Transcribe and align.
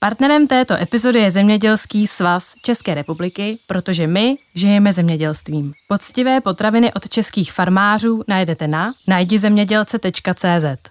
Partnerem 0.00 0.46
této 0.46 0.74
epizody 0.74 1.18
je 1.18 1.30
Zemědělský 1.30 2.06
svaz 2.06 2.54
České 2.62 2.94
republiky, 2.94 3.58
protože 3.66 4.06
my 4.06 4.36
žijeme 4.54 4.92
zemědělstvím. 4.92 5.72
Poctivé 5.88 6.40
potraviny 6.40 6.92
od 6.92 7.08
českých 7.08 7.52
farmářů 7.52 8.22
najdete 8.28 8.68
na 8.68 8.94
najdizemědělce.cz. 9.08 10.90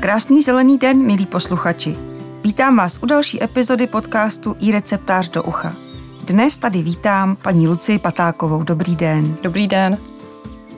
Krásný 0.00 0.42
zelený 0.42 0.78
den, 0.78 1.02
milí 1.02 1.26
posluchači. 1.26 1.96
Vítám 2.44 2.76
vás 2.76 2.98
u 3.02 3.06
další 3.06 3.42
epizody 3.42 3.86
podcastu 3.86 4.56
i 4.60 4.72
receptář 4.72 5.28
do 5.28 5.42
ucha. 5.42 5.76
Dnes 6.24 6.58
tady 6.58 6.82
vítám 6.82 7.36
paní 7.36 7.68
Lucii 7.68 7.98
Patákovou. 7.98 8.62
Dobrý 8.62 8.96
den. 8.96 9.36
Dobrý 9.42 9.68
den. 9.68 9.98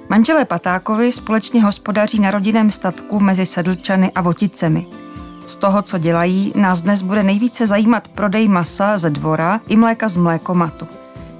Manželé 0.09 0.45
Patákovi 0.45 1.13
společně 1.13 1.63
hospodaří 1.63 2.21
na 2.21 2.31
rodinném 2.31 2.71
statku 2.71 3.21
mezi 3.21 3.47
Sedlčany 3.47 4.13
a 4.13 4.21
Voticemi– 4.21 4.87
z 5.47 5.57
toho, 5.57 5.83
co 5.83 5.99
dělají, 5.99 6.53
nás 6.57 6.83
dnes 6.83 7.03
bude 7.03 7.23
nejvíce 7.23 7.67
zajímat 7.67 8.09
prodej 8.09 8.49
masa 8.49 8.99
ze 8.99 9.11
dvora 9.11 9.61
i 9.69 9.77
mléka 9.77 10.09
z 10.09 10.17
mlékomatu. 10.17 10.89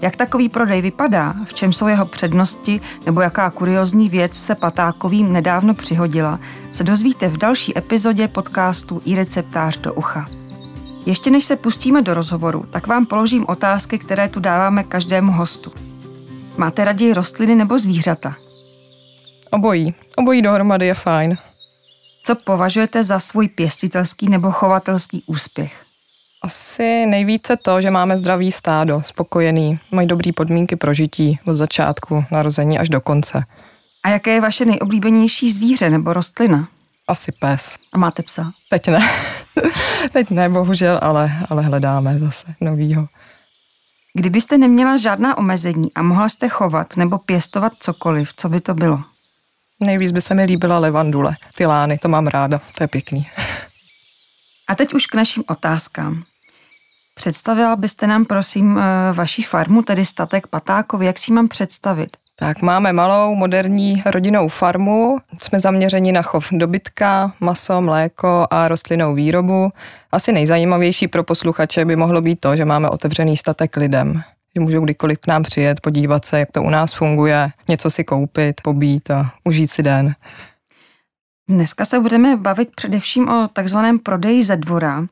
Jak 0.01 0.17
takový 0.17 0.49
prodej 0.49 0.83
vypadá, 0.83 1.35
v 1.45 1.55
čem 1.55 1.73
jsou 1.73 1.89
jeho 1.89 2.07
přednosti 2.07 2.81
nebo 3.07 3.21
jaká 3.21 3.51
kuriozní 3.51 4.09
věc 4.09 4.33
se 4.35 4.55
Patákovým 4.55 5.33
nedávno 5.33 5.75
přihodila, 5.75 6.41
se 6.71 6.85
dozvíte 6.85 7.29
v 7.29 7.37
další 7.37 7.79
epizodě 7.79 8.29
podcastu 8.29 9.03
i 9.05 9.15
receptář 9.15 9.77
do 9.77 9.95
ucha. 9.95 10.29
Ještě 11.07 11.31
než 11.31 11.45
se 11.45 11.57
pustíme 11.57 12.03
do 12.03 12.15
rozhovoru, 12.15 12.65
tak 12.71 12.87
vám 12.87 13.07
položím 13.07 13.45
otázky, 13.49 13.99
které 13.99 14.29
tu 14.29 14.41
dáváme 14.41 14.83
každému 14.83 15.33
hostu. 15.33 15.73
Máte 16.57 16.85
raději 16.85 17.15
rostliny 17.15 17.55
nebo 17.55 17.79
zvířata? 17.79 18.35
Obojí. 19.51 19.95
Obojí 20.17 20.43
dohromady 20.43 20.87
je 20.87 20.95
fajn. 20.95 21.37
Co 22.25 22.35
považujete 22.35 23.05
za 23.05 23.21
svůj 23.21 23.49
pěstitelský 23.49 24.29
nebo 24.29 24.51
chovatelský 24.51 25.25
úspěch? 25.27 25.85
Asi 26.43 27.07
nejvíce 27.07 27.57
to, 27.57 27.81
že 27.81 27.91
máme 27.91 28.17
zdravý 28.17 28.53
stádo, 28.53 29.03
spokojený, 29.05 29.81
mají 29.91 30.09
dobré 30.09 30.33
podmínky 30.33 30.77
pro 30.77 30.95
žití 30.95 31.39
od 31.47 31.55
začátku 31.55 32.25
narození 32.31 32.79
až 32.79 32.89
do 32.89 33.01
konce. 33.01 33.45
A 34.05 34.09
jaké 34.09 34.31
je 34.31 34.41
vaše 34.41 34.65
nejoblíbenější 34.65 35.53
zvíře 35.53 35.91
nebo 35.91 36.13
rostlina? 36.13 36.69
Asi 37.09 37.33
pes. 37.41 37.77
A 37.93 37.99
máte 37.99 38.23
psa? 38.23 38.53
Teď 38.71 38.89
ne. 38.89 39.11
Teď 40.13 40.31
ne, 40.31 40.49
bohužel, 40.49 40.99
ale, 41.03 41.33
ale 41.51 41.63
hledáme 41.63 42.19
zase 42.19 42.55
novýho. 42.61 43.07
Kdybyste 44.15 44.59
neměla 44.59 44.97
žádná 44.97 45.39
omezení 45.39 45.95
a 45.95 46.03
mohla 46.03 46.29
jste 46.29 46.49
chovat 46.49 46.97
nebo 46.97 47.19
pěstovat 47.19 47.73
cokoliv, 47.79 48.33
co 48.37 48.49
by 48.49 48.61
to 48.61 48.75
bylo? 48.75 49.05
Nejvíc 49.83 50.11
by 50.11 50.21
se 50.21 50.35
mi 50.35 50.45
líbila 50.45 50.79
levandule. 50.79 51.37
Ty 51.57 51.67
lány, 51.67 51.99
to 51.99 52.09
mám 52.09 52.27
ráda, 52.27 52.61
to 52.79 52.85
je 52.85 52.89
pěkný. 52.89 53.27
A 54.69 54.75
teď 54.75 54.95
už 54.95 55.07
k 55.07 55.15
našim 55.15 55.45
otázkám. 55.49 56.23
Představila 57.15 57.77
byste 57.77 58.07
nám, 58.07 58.25
prosím, 58.25 58.79
eh, 58.79 59.13
vaši 59.13 59.43
farmu, 59.43 59.83
tedy 59.83 60.05
statek 60.05 60.47
Patákovi. 60.47 61.07
Jak 61.07 61.19
si 61.19 61.33
mám 61.33 61.49
představit? 61.49 62.17
Tak 62.37 62.63
máme 62.63 62.93
malou 62.93 63.35
moderní 63.35 64.03
rodinnou 64.07 64.49
farmu, 64.49 65.19
jsme 65.43 65.61
zaměřeni 65.61 66.13
na 66.13 66.23
chov 66.23 66.49
dobytka, 66.53 67.33
maso, 67.41 67.81
mléko 67.81 68.47
a 68.51 68.69
rostlinnou 68.69 69.15
výrobu. 69.15 69.71
Asi 70.13 70.33
nejzajímavější 70.33 71.09
pro 71.09 71.25
posluchače 71.25 71.85
by 71.85 71.97
mohlo 71.97 72.21
být 72.21 72.41
to, 72.41 72.57
že 72.57 72.65
máme 72.65 72.89
otevřený 72.89 73.37
statek 73.37 73.77
lidem 73.77 74.23
že 74.57 74.61
můžou 74.61 74.85
kdykoliv 74.85 75.19
k 75.19 75.27
nám 75.27 75.43
přijet, 75.43 75.81
podívat 75.81 76.25
se, 76.25 76.39
jak 76.39 76.53
to 76.53 76.63
u 76.63 76.71
nás 76.71 76.93
funguje, 76.93 77.51
něco 77.69 77.91
si 77.91 78.05
koupit, 78.05 78.61
pobít 78.61 79.11
a 79.11 79.33
užít 79.45 79.71
si 79.71 79.83
den. 79.83 80.15
Dneska 81.49 81.85
se 81.85 82.01
budeme 82.01 82.37
bavit 82.37 82.69
především 82.75 83.29
o 83.29 83.49
takzvaném 83.53 83.99
prodeji 83.99 84.45
ze 84.45 84.57
dvora. 84.57 85.05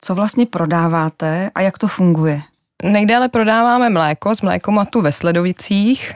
Co 0.00 0.14
vlastně 0.14 0.46
prodáváte 0.46 1.50
a 1.54 1.60
jak 1.60 1.78
to 1.78 1.88
funguje? 1.88 2.42
Nejdéle 2.84 3.28
prodáváme 3.28 3.90
mléko 3.90 4.34
z 4.34 4.40
mlékomatu 4.40 5.00
ve 5.00 5.12
Sledovicích, 5.12 6.12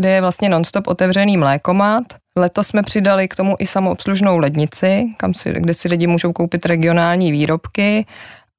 kde 0.00 0.10
je 0.10 0.20
vlastně 0.20 0.48
nonstop 0.48 0.86
otevřený 0.86 1.36
mlékomat. 1.36 2.04
Letos 2.36 2.66
jsme 2.66 2.82
přidali 2.82 3.28
k 3.28 3.36
tomu 3.36 3.56
i 3.58 3.66
samoobslužnou 3.66 4.38
lednici, 4.38 5.04
kam 5.16 5.34
si, 5.34 5.52
kde 5.52 5.74
si 5.74 5.88
lidi 5.88 6.06
můžou 6.06 6.32
koupit 6.32 6.66
regionální 6.66 7.32
výrobky 7.32 8.06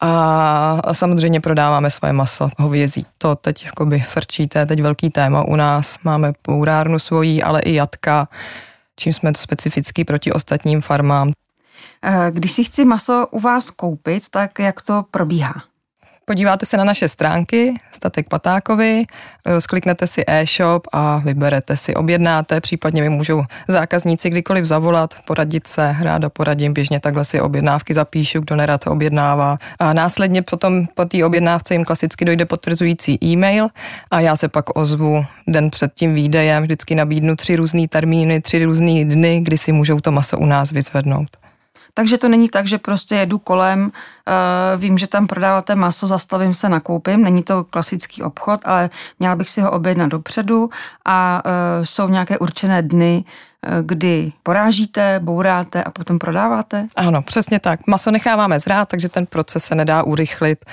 a 0.06 0.94
samozřejmě 0.94 1.42
prodáváme 1.42 1.90
svoje 1.90 2.14
maso, 2.14 2.50
hovězí. 2.58 3.06
To 3.18 3.36
teď 3.36 3.66
jakoby 3.66 4.00
frčí, 4.00 4.48
to 4.48 4.58
je 4.58 4.66
teď 4.66 4.82
velký 4.82 5.10
téma 5.10 5.44
u 5.44 5.56
nás. 5.56 5.98
Máme 6.04 6.34
pourárnu 6.42 7.00
svojí, 7.00 7.44
ale 7.44 7.62
i 7.62 7.74
jatka, 7.74 8.28
čím 8.96 9.14
jsme 9.14 9.32
to 9.32 9.40
specifický 9.40 10.06
proti 10.06 10.32
ostatním 10.32 10.82
farmám. 10.82 11.32
Eh, 12.04 12.32
když 12.32 12.52
si 12.52 12.64
chci 12.64 12.86
maso 12.86 13.28
u 13.32 13.40
vás 13.40 13.70
koupit, 13.70 14.30
tak 14.30 14.60
jak 14.60 14.82
to 14.82 15.04
probíhá? 15.12 15.54
Podíváte 16.28 16.66
se 16.66 16.78
na 16.78 16.84
naše 16.84 17.10
stránky, 17.10 17.74
Statek 17.92 18.30
Patákovi, 18.30 19.06
skliknete 19.60 20.08
si 20.08 20.24
e-shop 20.28 20.88
a 20.94 21.18
vyberete 21.18 21.78
si, 21.78 21.96
objednáte, 21.96 22.62
případně 22.62 23.02
mi 23.02 23.10
můžou 23.10 23.44
zákazníci 23.68 24.30
kdykoliv 24.30 24.66
zavolat, 24.66 25.14
poradit 25.26 25.68
se, 25.68 25.96
ráda 26.00 26.30
poradím, 26.30 26.74
běžně 26.74 27.00
takhle 27.00 27.26
si 27.26 27.42
objednávky 27.42 27.94
zapíšu, 27.94 28.40
kdo 28.40 28.56
nerad 28.56 28.88
objednává. 28.88 29.58
A 29.80 29.94
následně 29.94 30.42
potom 30.42 30.86
po 30.94 31.06
té 31.06 31.26
objednávce 31.26 31.74
jim 31.74 31.86
klasicky 31.86 32.26
dojde 32.26 32.46
potvrzující 32.46 33.26
e-mail 33.26 33.68
a 34.12 34.20
já 34.20 34.36
se 34.36 34.48
pak 34.48 34.80
ozvu 34.80 35.26
den 35.48 35.70
před 35.70 35.92
tím 35.94 36.14
výdejem, 36.14 36.64
vždycky 36.64 36.96
nabídnu 36.96 37.36
tři 37.36 37.56
různé 37.56 37.88
termíny, 37.88 38.42
tři 38.42 38.66
různé 38.66 39.06
dny, 39.06 39.40
kdy 39.44 39.58
si 39.58 39.72
můžou 39.72 40.00
to 40.00 40.12
maso 40.12 40.38
u 40.38 40.46
nás 40.46 40.72
vyzvednout. 40.72 41.45
Takže 41.98 42.18
to 42.18 42.30
není 42.30 42.50
tak, 42.50 42.68
že 42.68 42.78
prostě 42.78 43.16
jedu 43.16 43.38
kolem, 43.38 43.84
uh, 43.86 44.82
vím, 44.82 44.98
že 44.98 45.08
tam 45.08 45.28
prodáváte 45.28 45.76
maso, 45.76 46.08
zastavím 46.08 46.54
se, 46.54 46.70
nakoupím. 46.70 47.24
Není 47.24 47.44
to 47.44 47.64
klasický 47.64 48.24
obchod, 48.24 48.60
ale 48.64 48.90
měla 49.20 49.36
bych 49.36 49.50
si 49.50 49.62
ho 49.62 49.72
objednat 49.72 50.08
dopředu 50.08 50.70
a 51.06 51.42
uh, 51.46 51.84
jsou 51.84 52.10
nějaké 52.10 52.38
určené 52.38 52.82
dny, 52.82 53.24
uh, 53.24 53.74
kdy 53.82 54.32
porážíte, 54.44 55.20
bouráte 55.24 55.84
a 55.84 55.92
potom 55.92 56.20
prodáváte? 56.20 56.88
Ano, 56.96 57.22
přesně 57.22 57.60
tak. 57.60 57.88
Maso 57.88 58.12
necháváme 58.12 58.60
zrát, 58.60 58.90
takže 58.90 59.10
ten 59.10 59.26
proces 59.26 59.64
se 59.64 59.76
nedá 59.76 60.04
urychlit 60.04 60.66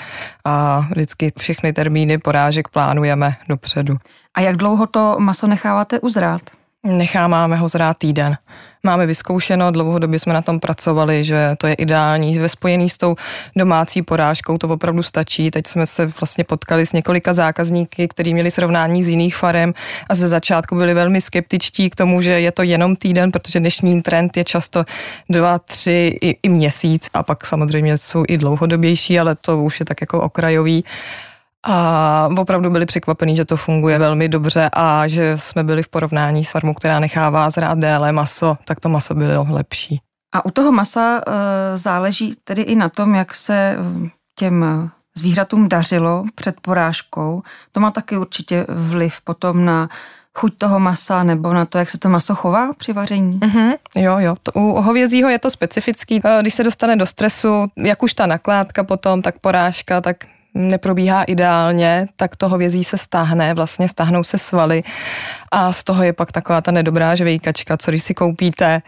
a 0.44 0.86
vždycky 0.90 1.32
všechny 1.38 1.72
termíny 1.72 2.18
porážek 2.18 2.68
plánujeme 2.68 3.36
dopředu. 3.48 3.96
A 4.34 4.40
jak 4.40 4.56
dlouho 4.56 4.86
to 4.86 5.16
maso 5.18 5.46
necháváte 5.46 6.00
uzrát? 6.00 6.61
Necháváme 6.86 7.56
ho 7.56 7.68
zrát 7.68 7.98
týden. 7.98 8.36
Máme 8.82 9.06
vyzkoušeno, 9.06 9.70
dlouhodobě 9.70 10.18
jsme 10.18 10.32
na 10.32 10.42
tom 10.42 10.60
pracovali, 10.60 11.24
že 11.24 11.54
to 11.58 11.66
je 11.66 11.74
ideální. 11.74 12.38
Ve 12.38 12.48
spojení 12.48 12.90
s 12.90 12.98
tou 12.98 13.16
domácí 13.56 14.02
porážkou 14.02 14.58
to 14.58 14.68
opravdu 14.68 15.02
stačí. 15.02 15.50
Teď 15.50 15.66
jsme 15.66 15.86
se 15.86 16.06
vlastně 16.06 16.44
potkali 16.44 16.86
s 16.86 16.92
několika 16.92 17.34
zákazníky, 17.34 18.08
kteří 18.08 18.34
měli 18.34 18.50
srovnání 18.50 19.04
z 19.04 19.08
jiných 19.08 19.36
farem 19.36 19.74
a 20.10 20.14
ze 20.14 20.28
začátku 20.28 20.76
byli 20.76 20.94
velmi 20.94 21.20
skeptičtí 21.20 21.90
k 21.90 21.96
tomu, 21.96 22.22
že 22.22 22.30
je 22.30 22.52
to 22.52 22.62
jenom 22.62 22.96
týden, 22.96 23.32
protože 23.32 23.60
dnešní 23.60 24.02
trend 24.02 24.36
je 24.36 24.44
často 24.44 24.84
dva, 25.28 25.58
tři 25.58 26.18
i, 26.20 26.36
i 26.42 26.48
měsíc 26.48 27.10
a 27.14 27.22
pak 27.22 27.46
samozřejmě 27.46 27.98
jsou 27.98 28.24
i 28.28 28.38
dlouhodobější, 28.38 29.20
ale 29.20 29.34
to 29.34 29.62
už 29.62 29.80
je 29.80 29.86
tak 29.86 30.00
jako 30.00 30.20
okrajový 30.20 30.84
a 31.66 32.28
opravdu 32.38 32.70
byli 32.70 32.86
překvapení, 32.86 33.36
že 33.36 33.44
to 33.44 33.56
funguje 33.56 33.98
velmi 33.98 34.28
dobře 34.28 34.70
a 34.72 35.08
že 35.08 35.38
jsme 35.38 35.64
byli 35.64 35.82
v 35.82 35.88
porovnání 35.88 36.44
s 36.44 36.50
farmou, 36.50 36.74
která 36.74 37.00
nechává 37.00 37.50
zrát 37.50 37.78
déle 37.78 38.12
maso, 38.12 38.56
tak 38.64 38.80
to 38.80 38.88
maso 38.88 39.14
bylo 39.14 39.46
lepší. 39.50 40.00
A 40.34 40.44
u 40.44 40.50
toho 40.50 40.72
masa 40.72 41.20
e, 41.26 41.76
záleží 41.76 42.34
tedy 42.44 42.62
i 42.62 42.74
na 42.74 42.88
tom, 42.88 43.14
jak 43.14 43.34
se 43.34 43.76
eh, 43.78 44.10
těm 44.38 44.90
zvířatům 45.18 45.68
dařilo 45.68 46.24
před 46.34 46.60
porážkou. 46.60 47.42
To 47.72 47.80
má 47.80 47.90
taky 47.90 48.16
určitě 48.16 48.66
vliv 48.68 49.20
potom 49.24 49.64
na 49.64 49.88
chuť 50.38 50.58
toho 50.58 50.80
masa 50.80 51.22
nebo 51.22 51.52
na 51.52 51.64
to, 51.64 51.78
jak 51.78 51.90
se 51.90 51.98
to 51.98 52.08
maso 52.08 52.34
chová 52.34 52.72
při 52.72 52.92
vaření? 52.92 53.38
Mm-hmm. 53.38 53.76
Jo, 53.94 54.18
jo. 54.18 54.36
To, 54.42 54.52
u 54.52 54.80
hovězího 54.80 55.28
je 55.28 55.38
to 55.38 55.50
specifický. 55.50 56.20
Eh, 56.24 56.38
když 56.40 56.54
se 56.54 56.64
dostane 56.64 56.96
do 56.96 57.06
stresu, 57.06 57.66
jak 57.76 58.02
už 58.02 58.14
ta 58.14 58.26
nakládka 58.26 58.84
potom, 58.84 59.22
tak 59.22 59.38
porážka, 59.38 60.00
tak 60.00 60.16
neprobíhá 60.54 61.22
ideálně, 61.22 62.06
tak 62.16 62.36
toho 62.36 62.58
vězí 62.58 62.84
se 62.84 62.98
stáhne, 62.98 63.54
vlastně 63.54 63.88
stáhnou 63.88 64.24
se 64.24 64.38
svaly 64.38 64.82
a 65.50 65.72
z 65.72 65.84
toho 65.84 66.02
je 66.02 66.12
pak 66.12 66.32
taková 66.32 66.60
ta 66.60 66.70
nedobrá 66.70 67.14
žvejkačka, 67.14 67.76
co 67.76 67.90
když 67.90 68.02
si 68.02 68.14
koupíte, 68.14 68.82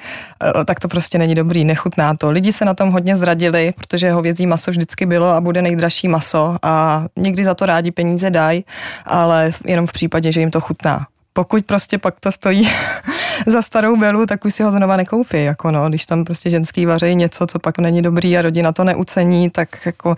eh, 0.61 0.64
tak 0.64 0.81
to 0.81 0.88
prostě 0.88 1.19
není 1.19 1.34
dobrý, 1.34 1.64
nechutná 1.64 2.14
to. 2.16 2.31
Lidi 2.31 2.52
se 2.52 2.64
na 2.64 2.75
tom 2.75 2.90
hodně 2.90 3.16
zradili, 3.16 3.72
protože 3.76 4.12
hovězí 4.12 4.46
maso 4.46 4.70
vždycky 4.70 5.06
bylo 5.06 5.28
a 5.28 5.40
bude 5.40 5.62
nejdražší 5.62 6.08
maso 6.08 6.56
a 6.62 7.05
někdy 7.16 7.44
za 7.44 7.55
to 7.55 7.66
rádi 7.66 7.90
peníze 7.90 8.31
dají, 8.31 8.64
ale 9.06 9.52
jenom 9.64 9.87
v 9.87 9.93
případě, 9.93 10.32
že 10.32 10.40
jim 10.40 10.50
to 10.50 10.61
chutná. 10.61 11.06
Pokud 11.32 11.66
prostě 11.66 11.99
pak 11.99 12.20
to 12.20 12.32
stojí 12.32 12.70
za 13.46 13.62
starou 13.62 13.96
belu, 13.96 14.26
tak 14.26 14.44
už 14.44 14.55
si 14.55 14.62
ho 14.62 14.70
znova 14.70 14.96
nekoupí, 14.96 15.44
jako 15.44 15.70
no, 15.70 15.88
když 15.88 16.06
tam 16.06 16.25
prostě 16.25 16.50
ženský 16.50 16.87
vaří 16.87 17.14
něco, 17.14 17.46
co 17.46 17.58
pak 17.58 17.78
není 17.78 18.02
dobrý 18.02 18.38
a 18.38 18.43
rodina 18.43 18.72
to 18.72 18.84
neucení, 18.84 19.50
tak 19.50 19.69
jako 19.87 20.16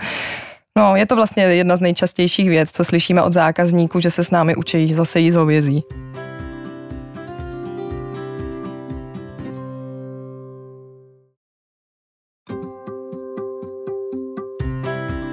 No, 0.76 0.96
je 0.96 1.06
to 1.06 1.16
vlastně 1.16 1.42
jedna 1.44 1.76
z 1.76 1.80
nejčastějších 1.80 2.48
věc, 2.48 2.70
co 2.70 2.84
slyšíme 2.84 3.22
od 3.22 3.32
zákazníků, 3.32 4.00
že 4.00 4.10
se 4.10 4.24
s 4.24 4.30
námi 4.30 4.56
učí 4.56 4.94
zase 4.94 5.20
jíst 5.20 5.34
hovězí. 5.34 5.84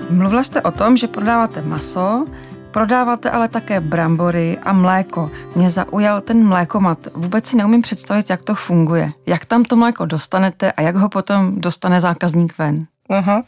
Mluvila 0.10 0.44
jste 0.44 0.62
o 0.62 0.72
tom, 0.72 0.95
že 0.95 1.07
prodáváte 1.07 1.62
maso, 1.62 2.25
prodáváte 2.72 3.30
ale 3.30 3.48
také 3.48 3.80
brambory 3.80 4.57
a 4.63 4.74
mléko. 4.74 5.31
Mě 5.56 5.69
zaujal 5.69 6.22
ten 6.22 6.48
mlékomat. 6.48 7.07
Vůbec 7.13 7.46
si 7.46 7.57
neumím 7.57 7.81
představit, 7.81 8.30
jak 8.30 8.42
to 8.42 8.56
funguje. 8.56 9.12
Jak 9.25 9.46
tam 9.46 9.63
to 9.63 9.75
mléko 9.75 10.06
dostanete 10.06 10.72
a 10.72 10.81
jak 10.81 10.96
ho 10.96 11.10
potom 11.10 11.62
dostane 11.62 12.00
zákazník 12.00 12.57
ven? 12.57 12.86
Aha. 13.10 13.44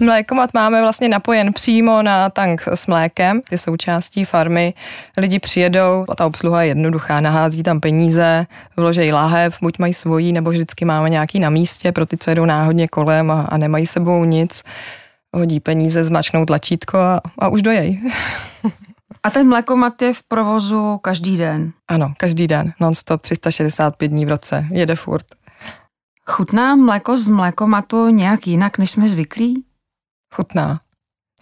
Mlékomat 0.00 0.54
máme 0.54 0.80
vlastně 0.80 1.08
napojen 1.08 1.52
přímo 1.52 2.02
na 2.02 2.30
tank 2.30 2.62
s 2.68 2.86
mlékem, 2.86 3.40
je 3.50 3.58
součástí 3.58 4.24
farmy. 4.24 4.74
Lidi 5.16 5.38
přijedou, 5.38 6.04
a 6.08 6.14
ta 6.14 6.26
obsluha 6.26 6.62
je 6.62 6.68
jednoduchá, 6.68 7.20
nahází 7.20 7.62
tam 7.62 7.80
peníze, 7.80 8.46
vložej 8.76 9.12
láhev, 9.12 9.58
buď 9.62 9.78
mají 9.78 9.94
svojí, 9.94 10.32
nebo 10.32 10.50
vždycky 10.50 10.84
máme 10.84 11.10
nějaký 11.10 11.40
na 11.40 11.50
místě 11.50 11.92
pro 11.92 12.06
ty, 12.06 12.16
co 12.16 12.30
jedou 12.30 12.44
náhodně 12.44 12.88
kolem 12.88 13.30
a, 13.30 13.42
a 13.42 13.56
nemají 13.56 13.86
sebou 13.86 14.24
nic. 14.24 14.62
Hodí 15.34 15.60
peníze, 15.60 16.04
zmačknou 16.04 16.44
tlačítko 16.44 16.98
a, 16.98 17.20
a 17.38 17.48
už 17.48 17.62
dojej. 17.62 18.00
A 19.24 19.30
ten 19.30 19.48
mlékomat 19.48 20.02
je 20.02 20.12
v 20.12 20.22
provozu 20.22 20.98
každý 20.98 21.36
den? 21.36 21.72
Ano, 21.88 22.12
každý 22.16 22.46
den, 22.46 22.72
non-stop, 22.80 23.20
365 23.20 24.08
dní 24.08 24.26
v 24.26 24.28
roce, 24.28 24.66
jede 24.70 24.96
furt. 24.96 25.26
Chutná 26.26 26.76
mléko 26.76 27.18
z 27.18 27.28
mlékomatu 27.28 28.08
nějak 28.08 28.46
jinak, 28.46 28.78
než 28.78 28.90
jsme 28.90 29.08
zvyklí? 29.08 29.64
Chutná. 30.32 30.80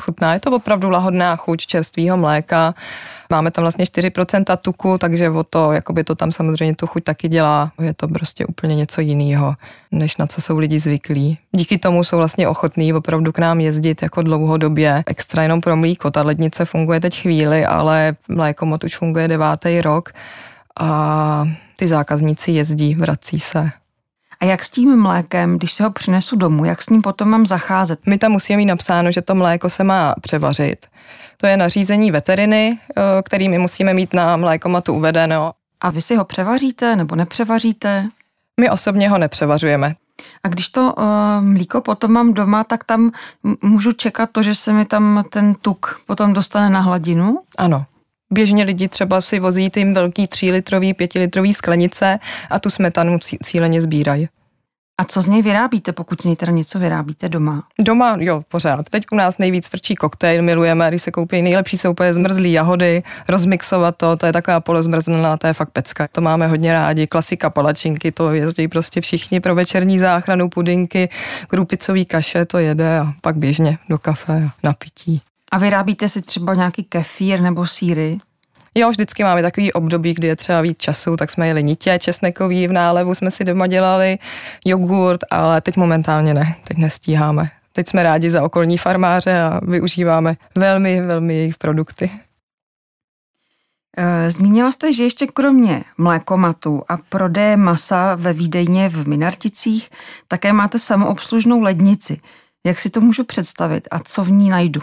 Chutná, 0.02 0.34
je 0.34 0.40
to 0.40 0.50
opravdu 0.50 0.90
lahodná 0.90 1.36
chuť 1.36 1.66
čerstvého 1.66 2.16
mléka. 2.16 2.74
Máme 3.30 3.50
tam 3.50 3.64
vlastně 3.64 3.84
4% 3.84 4.56
tuku, 4.56 4.98
takže 4.98 5.30
o 5.30 5.44
to, 5.44 5.72
jakoby 5.72 6.04
to 6.04 6.14
tam 6.14 6.32
samozřejmě 6.32 6.76
tu 6.76 6.86
chuť 6.86 7.04
taky 7.04 7.28
dělá. 7.28 7.72
Je 7.82 7.94
to 7.94 8.08
prostě 8.08 8.46
úplně 8.46 8.74
něco 8.74 9.00
jiného, 9.00 9.54
než 9.92 10.16
na 10.16 10.26
co 10.26 10.40
jsou 10.40 10.58
lidi 10.58 10.80
zvyklí. 10.80 11.38
Díky 11.52 11.78
tomu 11.78 12.04
jsou 12.04 12.16
vlastně 12.16 12.48
ochotní 12.48 12.94
opravdu 12.94 13.32
k 13.32 13.38
nám 13.38 13.60
jezdit 13.60 14.02
jako 14.02 14.22
dlouhodobě. 14.22 15.02
Extra 15.06 15.42
jenom 15.42 15.60
pro 15.60 15.76
mlíko. 15.76 16.10
Ta 16.10 16.22
lednice 16.22 16.64
funguje 16.64 17.00
teď 17.00 17.20
chvíli, 17.20 17.66
ale 17.66 18.16
mlékomot 18.28 18.84
už 18.84 18.96
funguje 18.96 19.28
devátý 19.28 19.80
rok 19.80 20.10
a 20.80 21.44
ty 21.76 21.88
zákazníci 21.88 22.52
jezdí, 22.52 22.94
vrací 22.94 23.40
se. 23.40 23.70
A 24.40 24.44
jak 24.44 24.64
s 24.64 24.70
tím 24.70 24.96
mlékem, 24.96 25.58
když 25.58 25.72
se 25.72 25.82
ho 25.84 25.90
přinesu 25.90 26.36
domů, 26.36 26.64
jak 26.64 26.82
s 26.82 26.88
ním 26.88 27.02
potom 27.02 27.28
mám 27.28 27.46
zacházet? 27.46 28.00
My 28.06 28.18
tam 28.18 28.32
musíme 28.32 28.56
mít 28.56 28.66
napsáno, 28.66 29.12
že 29.12 29.22
to 29.22 29.34
mléko 29.34 29.70
se 29.70 29.84
má 29.84 30.14
převařit. 30.20 30.86
To 31.36 31.46
je 31.46 31.56
nařízení 31.56 32.10
veteriny, 32.10 32.78
eh, 32.96 33.02
který 33.22 33.48
my 33.48 33.58
musíme 33.58 33.94
mít 33.94 34.14
na 34.14 34.36
mlékomatu 34.36 34.94
uvedeno. 34.94 35.52
A 35.80 35.90
vy 35.90 36.02
si 36.02 36.16
ho 36.16 36.24
převaříte 36.24 36.96
nebo 36.96 37.16
nepřevaříte? 37.16 38.08
My 38.60 38.70
osobně 38.70 39.08
ho 39.08 39.18
nepřevařujeme. 39.18 39.94
A 40.44 40.48
když 40.48 40.68
to 40.68 40.94
uh, 40.94 41.04
mlíko 41.40 41.80
potom 41.80 42.12
mám 42.12 42.34
doma, 42.34 42.64
tak 42.64 42.84
tam 42.84 43.10
můžu 43.62 43.92
čekat 43.92 44.30
to, 44.32 44.42
že 44.42 44.54
se 44.54 44.72
mi 44.72 44.84
tam 44.84 45.24
ten 45.30 45.54
tuk 45.54 46.00
potom 46.06 46.32
dostane 46.32 46.70
na 46.70 46.80
hladinu? 46.80 47.38
Ano. 47.58 47.86
Běžně 48.32 48.64
lidi 48.64 48.88
třeba 48.88 49.20
si 49.20 49.40
vozí 49.40 49.70
tím 49.70 49.94
velký 49.94 50.26
3 50.26 50.50
litrový, 50.50 50.94
5 50.94 51.14
litrový 51.14 51.54
sklenice 51.54 52.18
a 52.50 52.58
tu 52.58 52.70
smetanu 52.70 53.18
cíleně 53.42 53.82
sbírají. 53.82 54.28
A 55.00 55.04
co 55.04 55.22
z 55.22 55.26
něj 55.26 55.42
vyrábíte, 55.42 55.92
pokud 55.92 56.22
z 56.22 56.24
něj 56.24 56.36
teda 56.36 56.52
něco 56.52 56.78
vyrábíte 56.78 57.28
doma? 57.28 57.62
Doma, 57.78 58.16
jo, 58.20 58.42
pořád. 58.48 58.88
Teď 58.90 59.04
u 59.12 59.16
nás 59.16 59.38
nejvíc 59.38 59.68
frčí 59.68 59.94
koktejl, 59.94 60.42
milujeme, 60.42 60.88
když 60.88 61.02
se 61.02 61.10
koupí 61.10 61.42
nejlepší 61.42 61.78
soupeře 61.78 62.14
zmrzlý 62.14 62.52
jahody, 62.52 63.02
rozmixovat 63.28 63.96
to, 63.96 64.16
to 64.16 64.26
je 64.26 64.32
taková 64.32 64.60
polozmrzlená, 64.60 65.36
to 65.36 65.46
je 65.46 65.52
fakt 65.52 65.70
pecka. 65.70 66.08
To 66.12 66.20
máme 66.20 66.46
hodně 66.46 66.72
rádi, 66.72 67.06
klasika 67.06 67.50
palačinky, 67.50 68.12
to 68.12 68.32
jezdí 68.32 68.68
prostě 68.68 69.00
všichni 69.00 69.40
pro 69.40 69.54
večerní 69.54 69.98
záchranu, 69.98 70.48
pudinky, 70.48 71.08
krupicový 71.48 72.04
kaše, 72.04 72.44
to 72.44 72.58
jede 72.58 72.98
a 72.98 73.12
pak 73.20 73.36
běžně 73.36 73.78
do 73.88 73.98
kafe 73.98 74.48
na 74.62 74.72
pití. 74.72 75.22
A 75.50 75.58
vyrábíte 75.58 76.08
si 76.08 76.22
třeba 76.22 76.54
nějaký 76.54 76.84
kefír 76.84 77.40
nebo 77.40 77.66
síry? 77.66 78.18
Jo, 78.74 78.90
vždycky 78.90 79.24
máme 79.24 79.42
takový 79.42 79.72
období, 79.72 80.14
kdy 80.14 80.28
je 80.28 80.36
třeba 80.36 80.60
víc 80.60 80.78
času, 80.78 81.16
tak 81.16 81.30
jsme 81.30 81.48
jeli 81.48 81.62
nitě 81.62 81.98
česnekový, 81.98 82.68
v 82.68 82.72
nálevu 82.72 83.14
jsme 83.14 83.30
si 83.30 83.44
doma 83.44 83.66
dělali 83.66 84.18
jogurt, 84.64 85.20
ale 85.30 85.60
teď 85.60 85.76
momentálně 85.76 86.34
ne, 86.34 86.56
teď 86.68 86.76
nestíháme. 86.76 87.50
Teď 87.72 87.88
jsme 87.88 88.02
rádi 88.02 88.30
za 88.30 88.42
okolní 88.42 88.78
farmáře 88.78 89.40
a 89.40 89.60
využíváme 89.62 90.36
velmi, 90.56 91.00
velmi 91.00 91.34
jejich 91.34 91.58
produkty. 91.58 92.10
Eh, 93.96 94.30
zmínila 94.30 94.72
jste, 94.72 94.92
že 94.92 95.04
ještě 95.04 95.26
kromě 95.26 95.84
mlékomatu 95.98 96.82
a 96.88 96.96
prodeje 96.96 97.56
masa 97.56 98.14
ve 98.14 98.32
výdejně 98.32 98.88
v 98.88 99.08
Minarticích 99.08 99.90
také 100.28 100.52
máte 100.52 100.78
samoobslužnou 100.78 101.60
lednici. 101.60 102.20
Jak 102.66 102.80
si 102.80 102.90
to 102.90 103.00
můžu 103.00 103.24
představit 103.24 103.88
a 103.90 103.98
co 103.98 104.24
v 104.24 104.30
ní 104.30 104.50
najdu? 104.50 104.80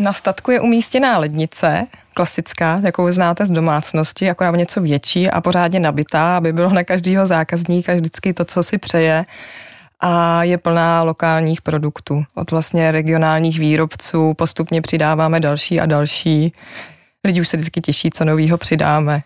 Na 0.00 0.12
statku 0.12 0.50
je 0.50 0.60
umístěná 0.60 1.18
lednice, 1.18 1.86
klasická, 2.14 2.80
jakou 2.84 3.10
znáte 3.10 3.46
z 3.46 3.50
domácnosti, 3.50 4.30
akorát 4.30 4.56
něco 4.56 4.80
větší 4.80 5.30
a 5.30 5.40
pořádně 5.40 5.80
nabitá, 5.80 6.36
aby 6.36 6.52
bylo 6.52 6.70
na 6.70 6.84
každého 6.84 7.26
zákazníka 7.26 7.94
vždycky 7.94 8.34
to, 8.34 8.44
co 8.44 8.62
si 8.62 8.78
přeje 8.78 9.24
a 10.00 10.42
je 10.44 10.58
plná 10.58 11.02
lokálních 11.02 11.62
produktů. 11.62 12.24
Od 12.34 12.50
vlastně 12.50 12.92
regionálních 12.92 13.58
výrobců 13.58 14.34
postupně 14.34 14.82
přidáváme 14.82 15.40
další 15.40 15.80
a 15.80 15.86
další. 15.86 16.52
Lidi 17.24 17.40
už 17.40 17.48
se 17.48 17.56
vždycky 17.56 17.80
těší, 17.80 18.10
co 18.10 18.24
novýho 18.24 18.58
přidáme. 18.58 19.22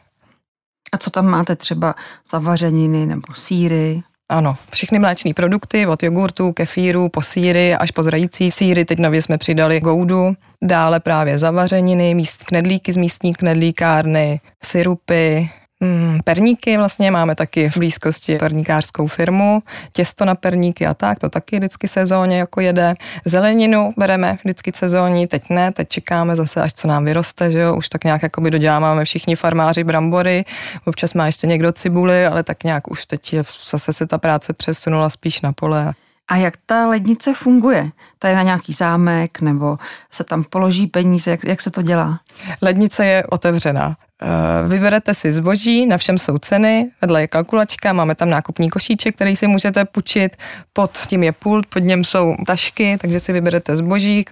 A 0.93 0.99
co 0.99 1.11
tam 1.11 1.27
máte 1.27 1.57
třeba 1.57 1.95
zavařeniny 2.31 3.07
nebo 3.07 3.35
síry? 3.35 4.03
Ano, 4.29 4.57
všechny 4.71 4.99
mléčné 4.99 5.35
produkty, 5.35 5.87
od 5.87 6.03
jogurtu, 6.03 6.53
kefíru, 6.53 7.09
po 7.09 7.23
síry 7.23 7.75
až 7.75 7.91
po 7.91 8.03
zrající 8.03 8.51
síry. 8.51 8.85
Teď 8.85 8.99
nově 8.99 9.23
jsme 9.23 9.39
přidali 9.39 9.81
goudu, 9.81 10.35
dále 10.65 11.01
právě 11.01 11.39
zavařeniny, 11.39 12.15
míst 12.15 12.45
knedlíky 12.45 12.93
z 12.93 12.97
místní 12.97 13.35
knedlíkárny, 13.35 14.41
syrupy, 14.65 15.49
Mm, 15.81 16.19
perníky 16.25 16.77
vlastně 16.77 17.11
máme 17.11 17.35
taky 17.35 17.71
v 17.71 17.77
blízkosti 17.77 18.37
perníkářskou 18.39 19.07
firmu, 19.07 19.63
těsto 19.93 20.25
na 20.25 20.35
perníky 20.35 20.87
a 20.87 20.95
tak, 20.95 21.19
to 21.19 21.29
taky 21.29 21.57
vždycky 21.57 21.89
sezóně 21.89 22.39
jako 22.39 22.61
jede. 22.61 22.95
Zeleninu 23.25 23.93
bereme 23.97 24.37
vždycky 24.45 24.73
sezónní, 24.75 25.27
teď 25.27 25.43
ne, 25.51 25.73
teď 25.73 25.89
čekáme 25.89 26.37
zase, 26.37 26.63
až 26.63 26.73
co 26.73 26.89
nám 26.89 27.05
vyroste, 27.05 27.53
že 27.53 27.59
jo, 27.59 27.77
už 27.77 27.89
tak 27.89 28.05
nějak 28.05 28.23
jakoby 28.23 28.51
doděláváme 28.51 29.05
všichni 29.05 29.37
farmáři 29.37 29.85
brambory, 29.85 30.45
občas 30.85 31.15
má 31.15 31.27
ještě 31.27 31.47
někdo 31.47 31.73
cibuli, 31.73 32.27
ale 32.27 32.43
tak 32.43 32.65
nějak 32.65 32.91
už 32.91 33.07
teď 33.07 33.33
je, 33.33 33.43
zase 33.71 33.93
se 33.93 34.07
ta 34.07 34.19
práce 34.19 34.53
přesunula 34.53 35.11
spíš 35.11 35.41
na 35.41 35.53
pole. 35.53 35.93
A 36.29 36.37
jak 36.37 36.55
ta 36.67 36.87
lednice 36.87 37.35
funguje? 37.35 37.91
Ta 38.19 38.29
je 38.29 38.37
na 38.37 38.43
nějaký 38.43 38.73
zámek 38.73 39.41
nebo 39.41 39.79
se 40.11 40.25
tam 40.25 40.45
položí 40.45 40.87
peníze? 40.87 41.31
Jak, 41.31 41.45
jak 41.45 41.61
se 41.61 41.71
to 41.71 41.83
dělá? 41.83 42.21
Lednice 42.63 43.07
je 43.07 43.25
otevřená. 43.27 43.97
Eh, 44.23 44.69
vyberete 44.69 45.15
si 45.15 45.33
zboží, 45.33 45.87
na 45.87 45.99
všem 45.99 46.19
jsou 46.19 46.39
ceny, 46.39 46.91
vedle 47.01 47.21
je 47.21 47.27
kalkulačka, 47.27 47.93
máme 47.93 48.15
tam 48.15 48.31
nákupní 48.31 48.71
košíček, 48.71 49.15
který 49.15 49.37
si 49.37 49.47
můžete 49.47 49.85
půjčit, 49.85 50.37
pod 50.73 50.91
tím 51.07 51.23
je 51.23 51.33
pult, 51.33 51.67
pod 51.67 51.79
něm 51.79 52.05
jsou 52.05 52.37
tašky, 52.47 52.99
takže 53.01 53.21
si 53.21 53.33
vyberete 53.33 53.77
zboží, 53.77 54.25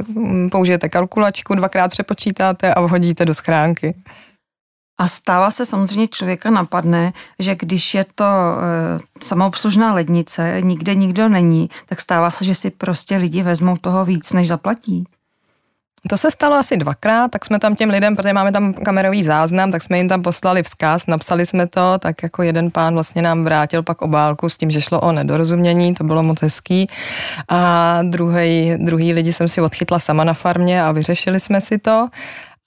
použijete 0.50 0.88
kalkulačku, 0.88 1.54
dvakrát 1.54 1.88
přepočítáte 1.88 2.74
a 2.74 2.80
vhodíte 2.80 3.24
do 3.24 3.34
schránky. 3.34 3.94
A 4.98 5.08
stává 5.08 5.50
se 5.50 5.66
samozřejmě 5.66 6.08
člověka 6.08 6.50
napadne, 6.50 7.12
že 7.38 7.54
když 7.54 7.94
je 7.94 8.04
to 8.14 8.24
e, 8.24 8.58
samoobslužná 9.22 9.94
lednice, 9.94 10.56
nikde 10.60 10.94
nikdo 10.94 11.28
není, 11.28 11.70
tak 11.86 12.00
stává 12.00 12.30
se, 12.30 12.44
že 12.44 12.54
si 12.54 12.70
prostě 12.70 13.16
lidi 13.16 13.42
vezmou 13.42 13.76
toho 13.76 14.04
víc, 14.04 14.32
než 14.32 14.48
zaplatí. 14.48 15.04
To 16.08 16.16
se 16.16 16.30
stalo 16.30 16.56
asi 16.56 16.76
dvakrát, 16.76 17.30
tak 17.30 17.44
jsme 17.44 17.58
tam 17.58 17.76
těm 17.76 17.90
lidem, 17.90 18.16
protože 18.16 18.32
máme 18.32 18.52
tam 18.52 18.72
kamerový 18.72 19.22
záznam, 19.22 19.72
tak 19.72 19.82
jsme 19.82 19.98
jim 19.98 20.08
tam 20.08 20.22
poslali 20.22 20.62
vzkaz, 20.62 21.06
napsali 21.06 21.46
jsme 21.46 21.66
to, 21.66 21.98
tak 21.98 22.22
jako 22.22 22.42
jeden 22.42 22.70
pán 22.70 22.94
vlastně 22.94 23.22
nám 23.22 23.44
vrátil 23.44 23.82
pak 23.82 24.02
obálku 24.02 24.48
s 24.48 24.56
tím, 24.56 24.70
že 24.70 24.80
šlo 24.80 25.00
o 25.00 25.12
nedorozumění, 25.12 25.94
to 25.94 26.04
bylo 26.04 26.22
moc 26.22 26.42
hezký. 26.42 26.88
A 27.48 28.00
druhý, 28.02 28.74
druhý 28.76 29.12
lidi 29.12 29.32
jsem 29.32 29.48
si 29.48 29.60
odchytla 29.60 29.98
sama 29.98 30.24
na 30.24 30.34
farmě 30.34 30.82
a 30.82 30.92
vyřešili 30.92 31.40
jsme 31.40 31.60
si 31.60 31.78
to. 31.78 32.08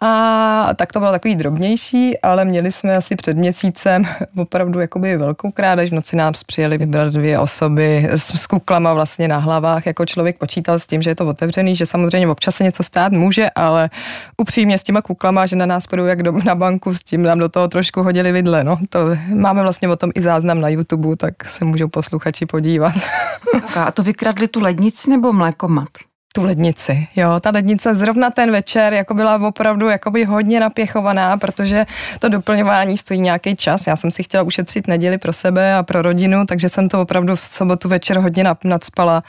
A 0.02 0.70
tak 0.76 0.94
to 0.94 1.00
bylo 1.00 1.12
takový 1.12 1.36
drobnější, 1.36 2.20
ale 2.20 2.46
měli 2.46 2.72
jsme 2.72 2.96
asi 2.96 3.16
před 3.16 3.38
měsícem 3.38 4.04
opravdu 4.38 4.80
jakoby 4.80 5.18
velkou 5.18 5.52
krádež. 5.52 5.90
V 5.90 5.94
noci 5.94 6.16
nám 6.16 6.34
přijeli 6.48 6.78
vybrat 6.78 7.14
dvě 7.14 7.40
osoby 7.40 8.08
s, 8.12 8.42
s 8.42 8.48
kuklama 8.48 8.94
vlastně 8.94 9.28
na 9.28 9.38
hlavách. 9.38 9.86
Jako 9.86 10.06
člověk 10.06 10.38
počítal 10.38 10.80
s 10.80 10.88
tím, 10.88 11.02
že 11.02 11.10
je 11.10 11.16
to 11.16 11.28
otevřený, 11.28 11.76
že 11.76 11.86
samozřejmě 11.86 12.28
občas 12.28 12.56
se 12.56 12.64
něco 12.64 12.84
stát 12.84 13.12
může, 13.12 13.50
ale 13.56 13.90
upřímně 14.38 14.78
s 14.78 14.84
těma 14.84 15.02
kuklama, 15.02 15.46
že 15.46 15.56
na 15.56 15.66
nás 15.66 15.88
půjdou 15.88 16.06
jak 16.06 16.24
do, 16.24 16.32
na 16.46 16.56
banku, 16.56 16.94
s 16.94 17.04
tím 17.04 17.24
nám 17.24 17.40
do 17.40 17.50
toho 17.50 17.68
trošku 17.68 18.04
hodili 18.04 18.32
vidle. 18.32 18.64
No. 18.64 18.78
To 18.90 19.00
máme 19.36 19.62
vlastně 19.62 19.90
o 19.90 19.96
tom 19.96 20.12
i 20.16 20.22
záznam 20.22 20.62
na 20.62 20.70
YouTube, 20.70 21.16
tak 21.16 21.50
se 21.50 21.66
můžou 21.66 21.88
posluchači 21.88 22.46
podívat. 22.46 22.94
A 23.76 23.92
to 23.92 24.04
vykradli 24.04 24.48
tu 24.48 24.60
lednici 24.60 25.10
nebo 25.10 25.34
mlékomat? 25.34 26.09
Tu 26.34 26.44
lednici. 26.44 27.08
Jo, 27.16 27.40
ta 27.40 27.50
lednice 27.50 27.96
zrovna 27.96 28.30
ten 28.30 28.52
večer 28.52 28.94
jako 28.94 29.14
byla 29.14 29.48
opravdu 29.48 29.88
jakoby 29.88 30.26
hodně 30.26 30.60
napěchovaná, 30.60 31.38
protože 31.38 31.86
to 32.20 32.30
doplňování 32.30 32.98
stojí 32.98 33.20
nějaký 33.20 33.56
čas. 33.56 33.88
Já 33.88 33.96
jsem 33.96 34.12
si 34.12 34.24
chtěla 34.24 34.44
ušetřit 34.44 34.88
neděli 34.88 35.18
pro 35.18 35.34
sebe 35.34 35.76
a 35.76 35.84
pro 35.84 36.02
rodinu, 36.02 36.46
takže 36.46 36.70
jsem 36.70 36.90
to 36.90 37.02
opravdu 37.02 37.36
v 37.36 37.42
sobotu 37.42 37.90
večer 37.90 38.20
hodně 38.20 38.44
nadspala. 38.64 39.24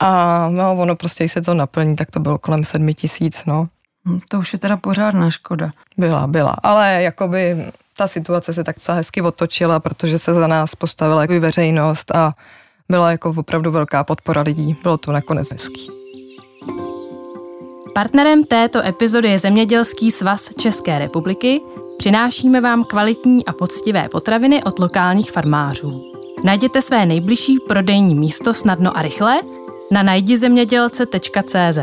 A 0.00 0.48
no, 0.50 0.76
ono 0.76 0.96
prostě, 0.96 1.24
když 1.24 1.32
se 1.32 1.42
to 1.42 1.54
naplní, 1.54 1.96
tak 1.96 2.10
to 2.10 2.20
bylo 2.20 2.38
kolem 2.38 2.64
sedmi 2.64 2.94
tisíc, 2.94 3.44
no. 3.44 3.68
Hm, 4.08 4.20
to 4.28 4.38
už 4.38 4.52
je 4.52 4.58
teda 4.58 4.76
pořádná 4.76 5.30
škoda. 5.30 5.70
Byla, 5.96 6.26
byla, 6.26 6.56
ale 6.62 7.02
jakoby 7.02 7.56
ta 7.96 8.08
situace 8.08 8.52
se 8.52 8.64
tak 8.64 8.76
docela 8.76 8.96
hezky 8.96 9.22
otočila, 9.22 9.80
protože 9.80 10.18
se 10.18 10.34
za 10.34 10.46
nás 10.46 10.74
postavila 10.74 11.22
jako 11.22 11.40
veřejnost 11.40 12.14
a 12.14 12.32
byla 12.88 13.10
jako 13.10 13.34
opravdu 13.36 13.70
velká 13.70 14.04
podpora 14.04 14.42
lidí. 14.42 14.76
Bylo 14.82 14.98
to 14.98 15.12
nakonec 15.12 15.52
hezký. 15.52 16.03
Partnerem 17.94 18.44
této 18.44 18.86
epizody 18.86 19.28
je 19.28 19.38
Zemědělský 19.38 20.10
svaz 20.10 20.50
České 20.58 20.98
republiky. 20.98 21.60
Přinášíme 21.98 22.60
vám 22.60 22.84
kvalitní 22.84 23.44
a 23.44 23.52
poctivé 23.52 24.08
potraviny 24.08 24.62
od 24.62 24.78
lokálních 24.78 25.32
farmářů. 25.32 26.12
Najděte 26.44 26.82
své 26.82 27.06
nejbližší 27.06 27.58
prodejní 27.68 28.14
místo 28.14 28.54
snadno 28.54 28.96
a 28.96 29.02
rychle 29.02 29.40
na 29.90 30.02
najdizemědělce.cz. 30.02 31.78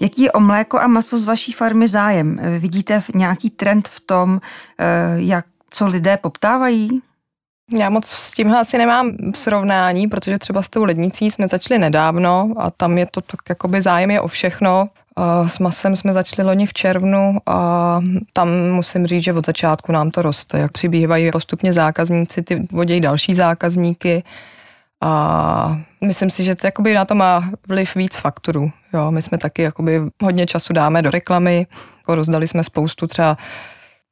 Jaký 0.00 0.22
je 0.22 0.32
o 0.32 0.40
mléko 0.40 0.78
a 0.78 0.86
maso 0.86 1.18
z 1.18 1.24
vaší 1.24 1.52
farmy 1.52 1.88
zájem? 1.88 2.40
Vidíte 2.58 3.02
nějaký 3.14 3.50
trend 3.50 3.88
v 3.88 4.00
tom, 4.00 4.40
eh, 4.78 5.14
jak 5.16 5.44
co 5.70 5.86
lidé 5.86 6.16
poptávají? 6.16 7.02
Já 7.78 7.90
moc 7.90 8.06
s 8.06 8.30
tímhle 8.30 8.60
asi 8.60 8.78
nemám 8.78 9.12
srovnání, 9.34 10.08
protože 10.08 10.38
třeba 10.38 10.62
s 10.62 10.70
tou 10.70 10.84
lednicí 10.84 11.30
jsme 11.30 11.48
začali 11.48 11.78
nedávno 11.78 12.52
a 12.56 12.70
tam 12.70 12.98
je 12.98 13.06
to 13.06 13.20
tak 13.20 13.40
jakoby 13.48 13.82
zájem 13.82 14.10
je 14.10 14.20
o 14.20 14.28
všechno. 14.28 14.88
S 15.46 15.58
masem 15.58 15.96
jsme 15.96 16.12
začali 16.12 16.46
loni 16.46 16.66
v 16.66 16.72
červnu 16.72 17.38
a 17.46 18.00
tam 18.32 18.48
musím 18.70 19.06
říct, 19.06 19.24
že 19.24 19.32
od 19.32 19.46
začátku 19.46 19.92
nám 19.92 20.10
to 20.10 20.22
roste. 20.22 20.58
Jak 20.58 20.72
přibývají 20.72 21.30
postupně 21.30 21.72
zákazníci, 21.72 22.42
ty 22.42 22.62
vodějí 22.72 23.00
další 23.00 23.34
zákazníky 23.34 24.22
a 25.00 25.76
myslím 26.04 26.30
si, 26.30 26.44
že 26.44 26.54
to 26.54 26.66
jakoby 26.66 26.94
na 26.94 27.04
to 27.04 27.14
má 27.14 27.50
vliv 27.68 27.96
víc 27.96 28.18
faktorů. 28.18 28.70
Jo, 28.94 29.10
my 29.10 29.22
jsme 29.22 29.38
taky 29.38 29.62
jakoby 29.62 30.00
hodně 30.22 30.46
času 30.46 30.72
dáme 30.72 31.02
do 31.02 31.10
reklamy, 31.10 31.66
rozdali 32.08 32.48
jsme 32.48 32.64
spoustu 32.64 33.06
třeba 33.06 33.36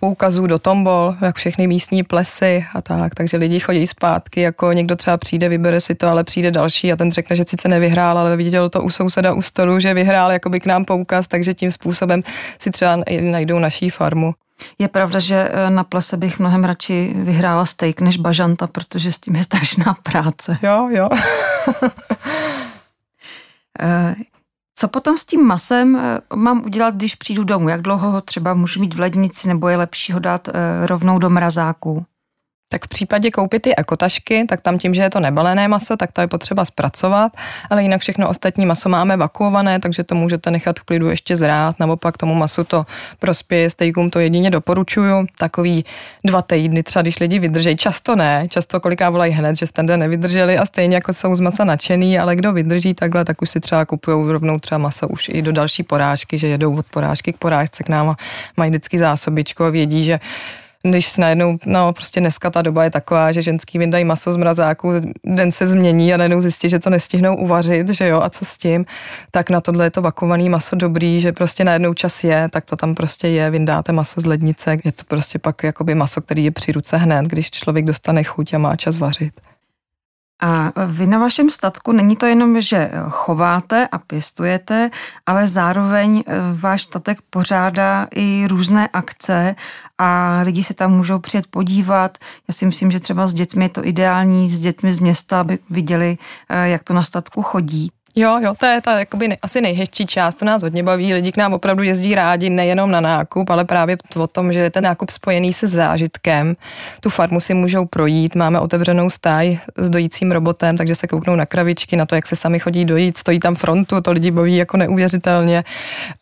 poukazů 0.01 0.47
do 0.47 0.59
tombol, 0.59 1.15
jak 1.21 1.37
všechny 1.37 1.67
místní 1.67 2.03
plesy 2.03 2.67
a 2.75 2.81
tak, 2.81 3.15
takže 3.15 3.37
lidi 3.37 3.61
chodí 3.61 3.87
zpátky, 3.87 4.41
jako 4.41 4.73
někdo 4.73 4.97
třeba 4.97 5.17
přijde, 5.17 5.49
vybere 5.49 5.81
si 5.81 5.95
to, 5.95 6.09
ale 6.09 6.25
přijde 6.25 6.51
další 6.51 6.93
a 6.93 6.97
ten 6.97 7.13
řekne, 7.13 7.37
že 7.37 7.45
sice 7.49 7.69
nevyhrál, 7.69 8.19
ale 8.19 8.37
viděl 8.37 8.69
to 8.69 8.83
u 8.83 8.91
souseda 8.91 9.33
u 9.33 9.43
stolu, 9.43 9.81
že 9.81 9.95
vyhrál 9.95 10.33
jakoby 10.33 10.61
k 10.61 10.67
nám 10.67 10.85
poukaz, 10.85 11.29
takže 11.29 11.55
tím 11.55 11.71
způsobem 11.71 12.23
si 12.59 12.71
třeba 12.71 12.99
najdou 13.21 13.59
naší 13.59 13.91
farmu. 13.91 14.35
Je 14.79 14.89
pravda, 14.89 15.19
že 15.19 15.51
eh, 15.53 15.71
na 15.71 15.85
plese 15.85 16.17
bych 16.17 16.39
mnohem 16.39 16.65
radši 16.65 17.13
vyhrála 17.17 17.67
steak 17.67 18.01
než 18.01 18.17
bažanta, 18.17 18.67
protože 18.67 19.13
s 19.13 19.19
tím 19.19 19.37
je 19.37 19.43
strašná 19.43 19.95
práce. 20.03 20.59
Jo, 20.63 20.89
jo. 20.93 21.09
Co 24.81 24.89
potom 24.89 25.19
s 25.19 25.25
tím 25.25 25.47
masem 25.47 25.97
eh, 25.97 26.21
mám 26.37 26.65
udělat, 26.65 26.95
když 26.95 27.15
přijdu 27.15 27.45
domů? 27.45 27.69
Jak 27.69 27.83
dlouho 27.83 28.11
ho 28.11 28.21
třeba 28.21 28.55
můžu 28.55 28.81
mít 28.81 28.95
v 28.95 29.01
lednici, 29.01 29.49
nebo 29.49 29.69
je 29.69 29.77
lepší 29.77 30.13
ho 30.13 30.19
dát 30.19 30.49
eh, 30.49 30.53
rovnou 30.87 31.19
do 31.19 31.31
mrazáku? 31.31 32.07
Tak 32.73 32.85
v 32.85 32.89
případě 32.89 33.31
koupit 33.31 33.63
ty 33.63 33.77
ekotašky, 33.77 34.45
tak 34.49 34.61
tam 34.61 34.79
tím, 34.79 34.95
že 34.95 35.03
je 35.03 35.11
to 35.11 35.21
nebalené 35.21 35.69
maso, 35.69 35.97
tak 35.97 36.13
to 36.13 36.21
je 36.21 36.27
potřeba 36.27 36.65
zpracovat, 36.65 37.33
ale 37.71 37.83
jinak 37.83 38.01
všechno 38.01 38.29
ostatní 38.29 38.67
maso 38.67 38.89
máme 38.89 39.17
vakuované, 39.17 39.79
takže 39.81 40.05
to 40.05 40.15
můžete 40.15 40.51
nechat 40.51 40.79
v 40.79 40.83
klidu 40.83 41.11
ještě 41.11 41.37
zrát, 41.37 41.81
naopak 41.81 42.17
tomu 42.17 42.35
masu 42.35 42.65
to 42.65 42.87
prospěje, 43.19 43.71
stejkům 43.71 44.11
to 44.11 44.19
jedině 44.19 44.51
doporučuju, 44.51 45.27
takový 45.39 45.85
dva 46.25 46.43
týdny 46.43 46.83
třeba, 46.83 47.03
když 47.03 47.19
lidi 47.19 47.39
vydrží, 47.39 47.77
často 47.77 48.17
ne, 48.17 48.47
často 48.49 48.81
koliká 48.81 49.11
volají 49.11 49.33
hned, 49.33 49.57
že 49.57 49.67
v 49.67 49.73
ten 49.73 49.87
den 49.87 50.01
nevydrželi 50.01 50.59
a 50.59 50.67
stejně 50.67 50.95
jako 50.95 51.13
jsou 51.13 51.35
z 51.35 51.41
masa 51.41 51.65
nadšený, 51.65 52.19
ale 52.19 52.37
kdo 52.37 52.53
vydrží 52.53 52.95
takhle, 52.95 53.25
tak 53.25 53.43
už 53.43 53.51
si 53.51 53.61
třeba 53.61 53.85
kupují 53.85 54.33
rovnou 54.33 54.59
třeba 54.59 54.79
maso 54.79 55.09
už 55.09 55.29
i 55.29 55.43
do 55.43 55.53
další 55.53 55.83
porážky, 55.83 56.39
že 56.39 56.47
jedou 56.47 56.77
od 56.77 56.87
porážky 56.87 57.33
k 57.33 57.37
porážce 57.37 57.83
k 57.83 57.89
nám 57.89 58.09
a 58.09 58.17
mají 58.57 58.71
vždycky 58.71 58.99
zásobičku 58.99 59.65
a 59.65 59.71
vědí, 59.71 60.05
že 60.05 60.21
když 60.83 61.17
najednou, 61.17 61.59
no 61.67 61.93
prostě 61.93 62.21
dneska 62.21 62.51
ta 62.51 62.63
doba 62.63 62.85
je 62.85 62.91
taková, 62.91 63.33
že 63.33 63.43
ženský 63.43 63.79
vyndají 63.79 64.05
maso 64.05 64.33
z 64.33 64.37
mrazáku, 64.37 64.93
den 65.25 65.53
se 65.53 65.67
změní 65.67 66.15
a 66.15 66.17
najednou 66.17 66.41
zjistí, 66.41 66.69
že 66.69 66.79
to 66.79 66.91
nestihnou 66.91 67.37
uvařit, 67.37 67.89
že 67.89 68.09
jo, 68.09 68.21
a 68.23 68.31
co 68.31 68.45
s 68.45 68.59
tím, 68.59 68.87
tak 69.31 69.51
na 69.51 69.61
tohle 69.61 69.87
je 69.87 69.91
to 69.91 70.03
vakovaný 70.03 70.49
maso 70.49 70.77
dobrý, 70.77 71.21
že 71.21 71.33
prostě 71.33 71.65
najednou 71.65 71.95
čas 71.95 72.25
je, 72.25 72.49
tak 72.53 72.65
to 72.65 72.77
tam 72.77 72.95
prostě 72.95 73.29
je, 73.29 73.51
vyndáte 73.51 73.93
maso 73.93 74.21
z 74.21 74.25
lednice, 74.25 74.77
je 74.85 74.93
to 74.93 75.05
prostě 75.09 75.39
pak 75.39 75.63
jakoby 75.63 75.95
maso, 75.95 76.21
který 76.21 76.45
je 76.45 76.51
při 76.51 76.73
ruce 76.73 76.97
hned, 76.97 77.27
když 77.27 77.51
člověk 77.51 77.85
dostane 77.85 78.25
chuť 78.25 78.55
a 78.55 78.59
má 78.59 78.77
čas 78.77 78.97
vařit. 78.97 79.50
A 80.41 80.73
vy 80.87 81.07
na 81.07 81.19
vašem 81.19 81.51
statku 81.51 81.93
není 81.93 82.17
to 82.17 82.27
jenom, 82.27 82.61
že 82.61 82.91
chováte 83.09 83.89
a 83.93 83.99
pěstujete, 83.99 84.91
ale 85.27 85.49
zároveň 85.49 86.25
eh, 86.27 86.35
váš 86.53 86.83
statek 86.83 87.19
pořádá 87.31 88.07
i 88.15 88.47
různé 88.49 88.89
akce 88.93 89.55
a 89.99 90.41
lidi 90.43 90.65
se 90.65 90.75
tam 90.75 90.93
můžou 90.93 91.19
přijet 91.19 91.47
podívat. 91.47 92.19
Já 92.49 92.55
si 92.55 92.67
myslím, 92.67 92.91
že 92.91 93.01
třeba 93.01 93.27
s 93.27 93.35
dětmi 93.35 93.65
je 93.65 93.69
to 93.69 93.87
ideální, 93.87 94.51
s 94.51 94.61
dětmi 94.61 94.95
z 94.95 94.99
města, 94.99 95.41
aby 95.41 95.59
viděli, 95.71 96.19
eh, 96.49 96.69
jak 96.69 96.85
to 96.85 96.95
na 96.95 97.03
statku 97.03 97.43
chodí. 97.43 97.91
Jo, 98.17 98.39
jo, 98.43 98.55
to 98.59 98.67
je 98.67 98.81
ta 98.81 98.99
jakoby 98.99 99.29
ne, 99.29 99.37
asi 99.43 99.61
nejhezčí 99.61 100.07
část, 100.07 100.35
to 100.35 100.45
nás 100.45 100.63
hodně 100.63 100.83
baví, 100.83 101.15
lidi 101.15 101.33
k 101.33 101.37
nám 101.37 101.55
opravdu 101.55 101.83
jezdí 101.83 102.15
rádi 102.15 102.51
nejenom 102.51 102.91
na 102.91 103.01
nákup, 103.01 103.51
ale 103.51 103.65
právě 103.65 103.97
o 104.17 104.27
tom, 104.27 104.53
že 104.53 104.59
je 104.59 104.71
ten 104.71 104.85
nákup 104.85 105.11
spojený 105.11 105.53
se 105.53 105.67
zážitkem. 105.67 106.57
Tu 107.01 107.11
farmu 107.11 107.41
si 107.41 107.55
můžou 107.55 107.87
projít, 107.87 108.35
máme 108.35 108.61
otevřenou 108.61 109.11
stáj 109.11 109.59
s 109.77 109.91
dojícím 109.91 110.33
robotem, 110.33 110.77
takže 110.77 110.95
se 110.95 111.07
kouknou 111.07 111.37
na 111.37 111.47
kravičky, 111.47 111.97
na 111.97 112.07
to, 112.07 112.15
jak 112.15 112.27
se 112.27 112.37
sami 112.37 112.59
chodí 112.59 112.85
dojít, 112.85 113.17
stojí 113.17 113.41
tam 113.41 113.55
frontu, 113.55 114.01
to 114.01 114.13
lidi 114.13 114.31
baví 114.31 114.57
jako 114.57 114.77
neuvěřitelně. 114.77 115.65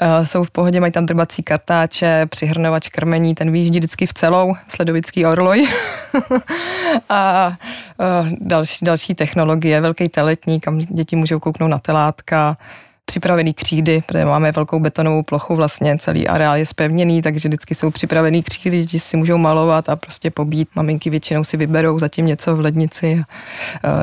Uh, 0.02 0.26
jsou 0.26 0.44
v 0.44 0.50
pohodě, 0.50 0.80
mají 0.80 0.92
tam 0.92 1.06
drbací 1.06 1.42
kartáče, 1.42 2.26
přihrnovač 2.26 2.88
krmení, 2.88 3.34
ten 3.34 3.52
výjíždí 3.52 3.78
vždycky 3.78 4.06
v 4.06 4.14
celou, 4.14 4.54
sledovický 4.68 5.26
orloj. 5.26 5.68
a 7.08 7.52
další, 8.40 8.84
další 8.84 9.14
technologie, 9.14 9.80
velký 9.80 10.08
teletník, 10.08 10.64
kam 10.64 10.78
děti 10.78 11.16
můžou 11.16 11.38
kouknout 11.38 11.70
na 11.70 11.78
telátka, 11.78 12.56
připravený 13.08 13.54
křídy, 13.54 14.02
protože 14.06 14.24
máme 14.24 14.52
velkou 14.52 14.80
betonovou 14.80 15.22
plochu, 15.22 15.56
vlastně 15.56 15.98
celý 15.98 16.28
areál 16.28 16.56
je 16.56 16.66
spevněný, 16.66 17.22
takže 17.22 17.48
vždycky 17.48 17.74
jsou 17.74 17.90
připravený 17.90 18.42
křídy, 18.42 18.80
děti 18.80 18.98
si 18.98 19.16
můžou 19.16 19.38
malovat 19.38 19.88
a 19.88 19.96
prostě 19.96 20.30
pobít. 20.30 20.68
Maminky 20.74 21.10
většinou 21.10 21.44
si 21.44 21.56
vyberou 21.56 21.98
zatím 21.98 22.26
něco 22.26 22.56
v 22.56 22.60
lednici. 22.60 23.22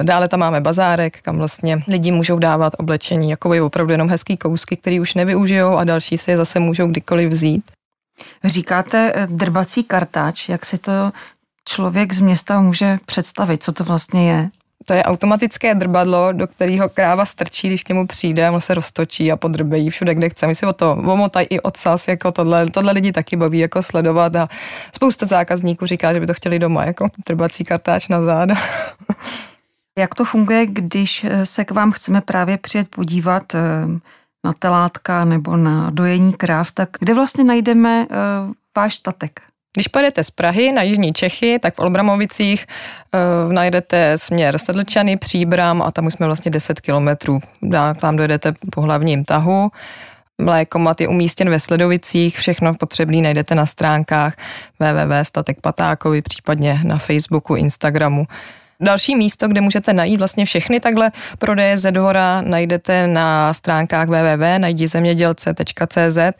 Dále 0.04 0.28
tam 0.28 0.40
máme 0.40 0.62
bazárek, 0.62 1.22
kam 1.22 1.38
vlastně 1.38 1.84
lidi 1.88 2.12
můžou 2.12 2.40
dávat 2.40 2.74
oblečení, 2.78 3.30
jako 3.30 3.54
je 3.54 3.62
opravdu 3.62 3.92
jenom 3.92 4.10
hezký 4.10 4.38
kousky, 4.38 4.78
který 4.78 5.00
už 5.00 5.14
nevyužijou 5.14 5.78
a 5.78 5.84
další 5.84 6.18
si 6.18 6.32
je 6.32 6.38
zase 6.38 6.60
můžou 6.60 6.88
kdykoliv 6.88 7.30
vzít. 7.30 7.72
Říkáte 8.44 9.12
eh, 9.16 9.28
drbací 9.30 9.84
kartáč, 9.84 10.50
jak 10.50 10.66
si 10.66 10.78
to 10.78 11.12
člověk 11.66 12.14
z 12.14 12.22
města 12.22 12.62
může 12.62 12.98
představit, 13.06 13.64
co 13.64 13.72
to 13.72 13.84
vlastně 13.84 14.32
je? 14.32 14.50
To 14.86 14.94
je 14.94 15.04
automatické 15.04 15.76
drbadlo, 15.76 16.32
do 16.32 16.48
kterého 16.48 16.90
kráva 16.90 17.26
strčí, 17.26 17.68
když 17.68 17.84
k 17.84 17.90
němu 17.90 18.08
přijde, 18.08 18.50
ono 18.50 18.62
se 18.62 18.74
roztočí 18.74 19.32
a 19.32 19.38
podrbejí 19.38 19.90
všude, 19.90 20.16
kde 20.16 20.30
chce. 20.30 20.48
My 20.48 20.56
si 20.56 20.66
o 20.66 20.74
to 20.74 20.92
omotají 20.92 21.48
i 21.50 21.60
odsaz, 21.60 22.08
jako 22.08 22.32
tohle, 22.32 22.70
tohle 22.70 22.92
lidi 22.92 23.12
taky 23.12 23.36
baví 23.36 23.60
jako 23.60 23.84
sledovat 23.84 24.36
a 24.36 24.50
spousta 24.96 25.26
zákazníků 25.26 25.86
říká, 25.86 26.14
že 26.14 26.20
by 26.20 26.28
to 26.28 26.34
chtěli 26.34 26.60
doma, 26.60 26.86
jako 26.86 27.08
drbací 27.28 27.64
kartáč 27.64 28.08
na 28.08 28.22
záda. 28.22 28.56
Jak 29.98 30.16
to 30.16 30.26
funguje, 30.26 30.66
když 30.66 31.26
se 31.44 31.66
k 31.66 31.72
vám 31.72 31.92
chceme 31.92 32.22
právě 32.22 32.58
přijet 32.58 32.90
podívat 32.90 33.56
eh, 33.56 33.60
na 34.44 34.54
telátka 34.54 35.26
nebo 35.26 35.58
na 35.58 35.90
dojení 35.90 36.34
kráv, 36.34 36.72
tak 36.72 36.90
kde 37.00 37.14
vlastně 37.14 37.44
najdeme 37.44 38.08
eh, 38.12 38.16
váš 38.78 38.96
statek? 38.96 39.42
Když 39.76 39.88
pojedete 39.88 40.24
z 40.24 40.32
Prahy 40.32 40.72
na 40.72 40.82
Jižní 40.82 41.14
Čechy, 41.14 41.60
tak 41.60 41.76
v 41.76 41.80
Olbramovicích 41.80 42.68
uh, 43.46 43.54
najdete 43.54 44.18
směr 44.18 44.58
Sedlčany, 44.58 45.18
Příbram 45.18 45.82
a 45.82 45.92
tam 45.92 46.06
už 46.06 46.14
jsme 46.14 46.26
vlastně 46.26 46.52
10 46.52 46.82
kilometrů. 46.82 47.40
Tam 48.00 48.16
dojedete 48.16 48.54
po 48.72 48.82
hlavním 48.82 49.26
tahu. 49.26 49.72
Mlékomat 50.38 51.02
je 51.02 51.08
umístěn 51.08 51.50
ve 51.50 51.60
Sledovicích, 51.60 52.38
všechno 52.38 52.74
potřebné 52.74 53.22
najdete 53.22 53.56
na 53.56 53.66
stránkách 53.66 54.36
www.statek 54.80 55.62
Patákovi, 55.62 56.22
případně 56.22 56.80
na 56.84 56.98
Facebooku, 56.98 57.56
Instagramu. 57.56 58.28
Další 58.80 59.16
místo, 59.16 59.48
kde 59.48 59.62
můžete 59.62 59.94
najít 59.94 60.18
vlastně 60.18 60.46
všechny 60.46 60.80
takhle 60.80 61.12
prodeje 61.40 61.78
ze 61.78 61.92
dvora, 61.92 62.42
najdete 62.42 63.08
na 63.08 63.54
stránkách 63.54 64.08
www.najdizemědělce.cz, 64.08 66.18
eh, 66.18 66.34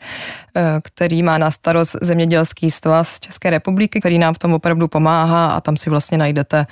který 0.82 1.22
má 1.22 1.38
na 1.38 1.50
starost 1.50 1.96
Zemědělský 2.02 2.70
svaz 2.70 3.20
České 3.20 3.50
republiky, 3.50 4.00
který 4.00 4.18
nám 4.18 4.34
v 4.34 4.38
tom 4.38 4.52
opravdu 4.52 4.88
pomáhá 4.88 5.46
a 5.46 5.60
tam 5.60 5.76
si 5.76 5.90
vlastně 5.90 6.18
najdete 6.18 6.66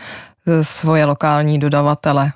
eh, 0.47 0.65
svoje 0.65 1.05
lokální 1.05 1.59
dodavatele. 1.59 2.33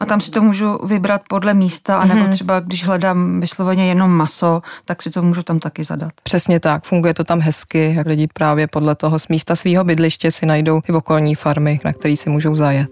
A 0.00 0.06
tam 0.06 0.20
si 0.20 0.30
to 0.30 0.42
můžu 0.42 0.78
vybrat 0.86 1.22
podle 1.28 1.54
místa, 1.54 1.98
anebo 1.98 2.20
mm-hmm. 2.20 2.30
třeba 2.30 2.60
když 2.60 2.84
hledám 2.84 3.40
vysloveně 3.40 3.88
jenom 3.88 4.10
maso, 4.10 4.62
tak 4.84 5.02
si 5.02 5.10
to 5.10 5.22
můžu 5.22 5.42
tam 5.42 5.58
taky 5.58 5.84
zadat. 5.84 6.12
Přesně 6.22 6.60
tak, 6.60 6.84
funguje 6.84 7.14
to 7.14 7.24
tam 7.24 7.40
hezky, 7.40 7.94
jak 7.96 8.06
lidi 8.06 8.28
právě 8.32 8.66
podle 8.66 8.94
toho 8.94 9.18
z 9.18 9.28
místa 9.28 9.56
svého 9.56 9.84
bydliště 9.84 10.30
si 10.30 10.46
najdou 10.46 10.80
ty 10.80 10.92
okolní 10.92 11.34
farmy, 11.34 11.80
na 11.84 11.92
který 11.92 12.16
si 12.16 12.30
můžou 12.30 12.56
zajet. 12.56 12.90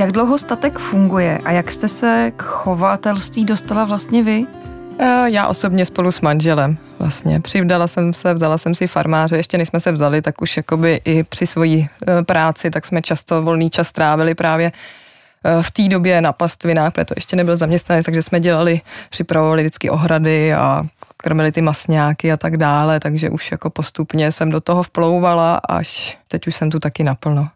Jak 0.00 0.12
dlouho 0.12 0.38
statek 0.38 0.78
funguje 0.78 1.38
a 1.44 1.52
jak 1.52 1.72
jste 1.72 1.88
se 1.88 2.32
k 2.36 2.42
chovatelství 2.42 3.44
dostala 3.44 3.84
vlastně 3.84 4.22
vy? 4.22 4.46
Eh, 5.02 5.30
já 5.30 5.46
osobně 5.46 5.86
spolu 5.86 6.12
s 6.12 6.20
manželem 6.20 6.78
vlastně. 6.98 7.40
Přivdala 7.40 7.86
jsem 7.86 8.12
se, 8.12 8.34
vzala 8.34 8.58
jsem 8.58 8.74
si 8.74 8.86
farmáře, 8.86 9.36
ještě 9.36 9.58
než 9.58 9.68
jsme 9.68 9.80
se 9.80 9.92
vzali, 9.92 10.22
tak 10.22 10.42
už 10.42 10.56
jakoby 10.56 11.00
i 11.04 11.22
při 11.22 11.46
svojí 11.46 11.88
eh, 12.08 12.22
práci, 12.22 12.70
tak 12.70 12.86
jsme 12.86 13.02
často 13.02 13.42
volný 13.42 13.70
čas 13.70 13.92
trávili 13.92 14.34
právě 14.34 14.72
eh, 15.44 15.62
v 15.62 15.70
té 15.70 15.88
době 15.88 16.20
na 16.20 16.32
pastvinách, 16.32 16.92
protože 16.92 17.04
to 17.04 17.14
ještě 17.16 17.36
nebyl 17.36 17.56
zaměstnanec, 17.56 18.06
takže 18.06 18.22
jsme 18.22 18.40
dělali, 18.40 18.80
připravovali 19.10 19.62
vždycky 19.62 19.90
ohrady 19.90 20.54
a 20.54 20.84
krmili 21.16 21.52
ty 21.52 21.60
masňáky 21.60 22.32
a 22.32 22.36
tak 22.36 22.56
dále, 22.56 23.00
takže 23.00 23.30
už 23.30 23.50
jako 23.50 23.70
postupně 23.70 24.32
jsem 24.32 24.50
do 24.50 24.60
toho 24.60 24.82
vplouvala, 24.82 25.56
až 25.68 26.18
teď 26.28 26.46
už 26.46 26.56
jsem 26.56 26.70
tu 26.70 26.80
taky 26.80 27.04
naplno. 27.04 27.48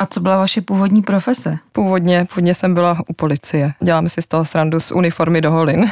A 0.00 0.06
co 0.06 0.20
byla 0.20 0.36
vaše 0.36 0.60
původní 0.60 1.02
profese? 1.02 1.58
Původně, 1.72 2.24
původně 2.24 2.54
jsem 2.54 2.74
byla 2.74 2.98
u 3.08 3.12
policie. 3.12 3.74
Děláme 3.80 4.08
si 4.08 4.22
z 4.22 4.26
toho 4.26 4.44
srandu 4.44 4.80
z 4.80 4.92
uniformy 4.92 5.40
do 5.40 5.50
holin. 5.50 5.90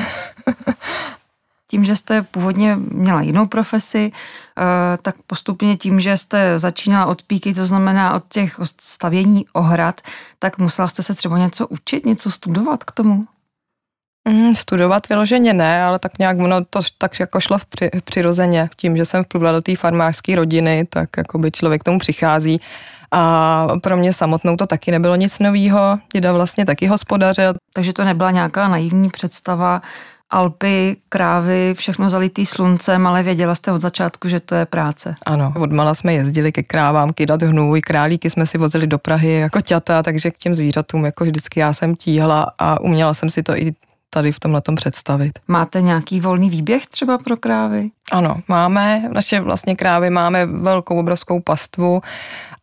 tím, 1.70 1.84
že 1.84 1.96
jste 1.96 2.22
původně 2.22 2.76
měla 2.76 3.22
jinou 3.22 3.46
profesi, 3.46 4.12
eh, 4.12 4.98
tak 5.02 5.14
postupně 5.26 5.76
tím, 5.76 6.00
že 6.00 6.16
jste 6.16 6.58
začínala 6.58 7.06
od 7.06 7.22
píky, 7.22 7.54
to 7.54 7.66
znamená 7.66 8.14
od 8.14 8.24
těch 8.28 8.60
stavění 8.80 9.46
ohrad, 9.52 10.00
tak 10.38 10.58
musela 10.58 10.88
jste 10.88 11.02
se 11.02 11.14
třeba 11.14 11.38
něco 11.38 11.66
učit, 11.66 12.06
něco 12.06 12.30
studovat 12.30 12.84
k 12.84 12.92
tomu? 12.92 13.24
Mm, 14.28 14.54
studovat 14.54 15.08
vyloženě 15.08 15.52
ne, 15.52 15.82
ale 15.82 15.98
tak 15.98 16.18
nějak 16.18 16.38
ono 16.38 16.64
to 16.64 16.80
tak 16.98 17.20
jako 17.20 17.40
šlo 17.40 17.58
v 17.58 17.66
při, 17.66 17.90
přirozeně. 18.04 18.70
Tím, 18.76 18.96
že 18.96 19.04
jsem 19.04 19.24
vplula 19.24 19.52
do 19.52 19.60
té 19.60 19.76
farmářské 19.76 20.36
rodiny, 20.36 20.86
tak 20.90 21.08
jako 21.16 21.38
by 21.38 21.50
člověk 21.50 21.80
k 21.80 21.84
tomu 21.84 21.98
přichází. 21.98 22.60
A 23.10 23.66
pro 23.82 23.96
mě 23.96 24.12
samotnou 24.12 24.56
to 24.56 24.66
taky 24.66 24.90
nebylo 24.90 25.16
nic 25.16 25.38
novýho. 25.38 25.98
Děda 26.12 26.32
vlastně 26.32 26.64
taky 26.64 26.86
hospodařil. 26.86 27.54
Takže 27.72 27.92
to 27.92 28.04
nebyla 28.04 28.30
nějaká 28.30 28.68
naivní 28.68 29.10
představa, 29.10 29.82
Alpy, 30.30 30.96
krávy, 31.08 31.74
všechno 31.76 32.10
zalitý 32.10 32.46
sluncem, 32.46 33.06
ale 33.06 33.22
věděla 33.22 33.54
jste 33.54 33.72
od 33.72 33.78
začátku, 33.78 34.28
že 34.28 34.40
to 34.40 34.54
je 34.54 34.66
práce. 34.66 35.14
Ano, 35.26 35.52
odmala 35.60 35.94
jsme 35.94 36.14
jezdili 36.14 36.52
ke 36.52 36.62
krávám, 36.62 37.12
kydat 37.12 37.42
hnůj, 37.42 37.80
králíky 37.80 38.30
jsme 38.30 38.46
si 38.46 38.58
vozili 38.58 38.86
do 38.86 38.98
Prahy 38.98 39.32
jako 39.32 39.60
ťata, 39.60 40.02
takže 40.02 40.30
k 40.30 40.38
těm 40.38 40.54
zvířatům 40.54 41.04
jako 41.04 41.24
vždycky 41.24 41.60
já 41.60 41.72
jsem 41.72 41.94
tíhla 41.96 42.52
a 42.58 42.80
uměla 42.80 43.14
jsem 43.14 43.30
si 43.30 43.42
to 43.42 43.56
i 43.56 43.74
tady 44.10 44.32
v 44.32 44.40
tomhle 44.40 44.60
tom 44.60 44.74
představit. 44.74 45.38
Máte 45.48 45.82
nějaký 45.82 46.20
volný 46.20 46.50
výběh 46.50 46.86
třeba 46.86 47.18
pro 47.18 47.36
krávy? 47.36 47.90
Ano, 48.12 48.40
máme. 48.48 49.02
Naše 49.12 49.40
vlastně 49.40 49.76
krávy 49.76 50.10
máme 50.10 50.46
velkou, 50.46 50.98
obrovskou 50.98 51.40
pastvu 51.40 52.00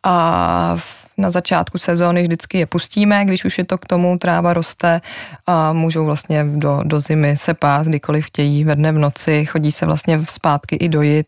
a 0.02 0.76
na 1.18 1.30
začátku 1.30 1.78
sezóny 1.78 2.22
vždycky 2.22 2.58
je 2.58 2.66
pustíme, 2.66 3.24
když 3.24 3.44
už 3.44 3.58
je 3.58 3.64
to 3.64 3.78
k 3.78 3.86
tomu, 3.86 4.18
tráva 4.18 4.52
roste 4.52 5.00
a 5.46 5.72
můžou 5.72 6.04
vlastně 6.04 6.44
do, 6.44 6.80
do 6.84 7.00
zimy 7.00 7.36
se 7.36 7.54
pás, 7.54 7.86
kdykoliv 7.86 8.26
chtějí, 8.26 8.64
ve 8.64 8.76
dne 8.76 8.92
v 8.92 8.98
noci, 8.98 9.46
chodí 9.46 9.72
se 9.72 9.86
vlastně 9.86 10.24
zpátky 10.28 10.76
i 10.76 10.88
dojit. 10.88 11.26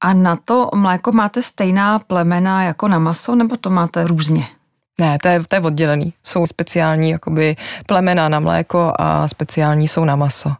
A 0.00 0.12
na 0.12 0.36
to 0.36 0.70
mléko 0.74 1.12
máte 1.12 1.42
stejná 1.42 1.98
plemena 1.98 2.64
jako 2.64 2.88
na 2.88 2.98
maso, 2.98 3.34
nebo 3.34 3.56
to 3.56 3.70
máte 3.70 4.06
různě? 4.06 4.46
Ne, 5.00 5.18
to 5.18 5.28
je, 5.28 5.42
to 5.48 5.56
je 5.56 5.60
oddělený. 5.60 6.12
Jsou 6.24 6.46
speciální 6.46 7.10
jakoby 7.10 7.56
plemena 7.86 8.28
na 8.28 8.40
mléko 8.40 8.92
a 8.98 9.28
speciální 9.28 9.88
jsou 9.88 10.04
na 10.04 10.16
maso. 10.16 10.52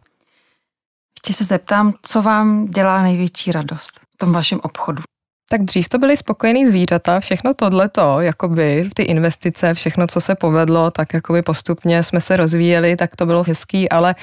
Ještě 1.17 1.33
se 1.33 1.43
zeptám, 1.43 1.93
co 2.01 2.21
vám 2.21 2.65
dělá 2.65 3.01
největší 3.01 3.51
radost 3.51 3.99
v 3.99 4.17
tom 4.17 4.33
vašem 4.33 4.59
obchodu? 4.63 5.03
Tak 5.49 5.61
dřív 5.61 5.89
to 5.89 5.97
byly 5.97 6.17
spokojený 6.17 6.67
zvířata, 6.67 7.19
všechno 7.19 7.53
tohleto, 7.53 8.21
jakoby 8.21 8.89
ty 8.93 9.03
investice, 9.03 9.73
všechno, 9.73 10.07
co 10.07 10.21
se 10.21 10.35
povedlo, 10.35 10.91
tak 10.91 11.13
jakoby 11.13 11.41
postupně 11.41 12.03
jsme 12.03 12.21
se 12.21 12.37
rozvíjeli, 12.37 12.95
tak 12.95 13.15
to 13.15 13.25
bylo 13.25 13.43
hezký, 13.43 13.89
ale 13.89 14.15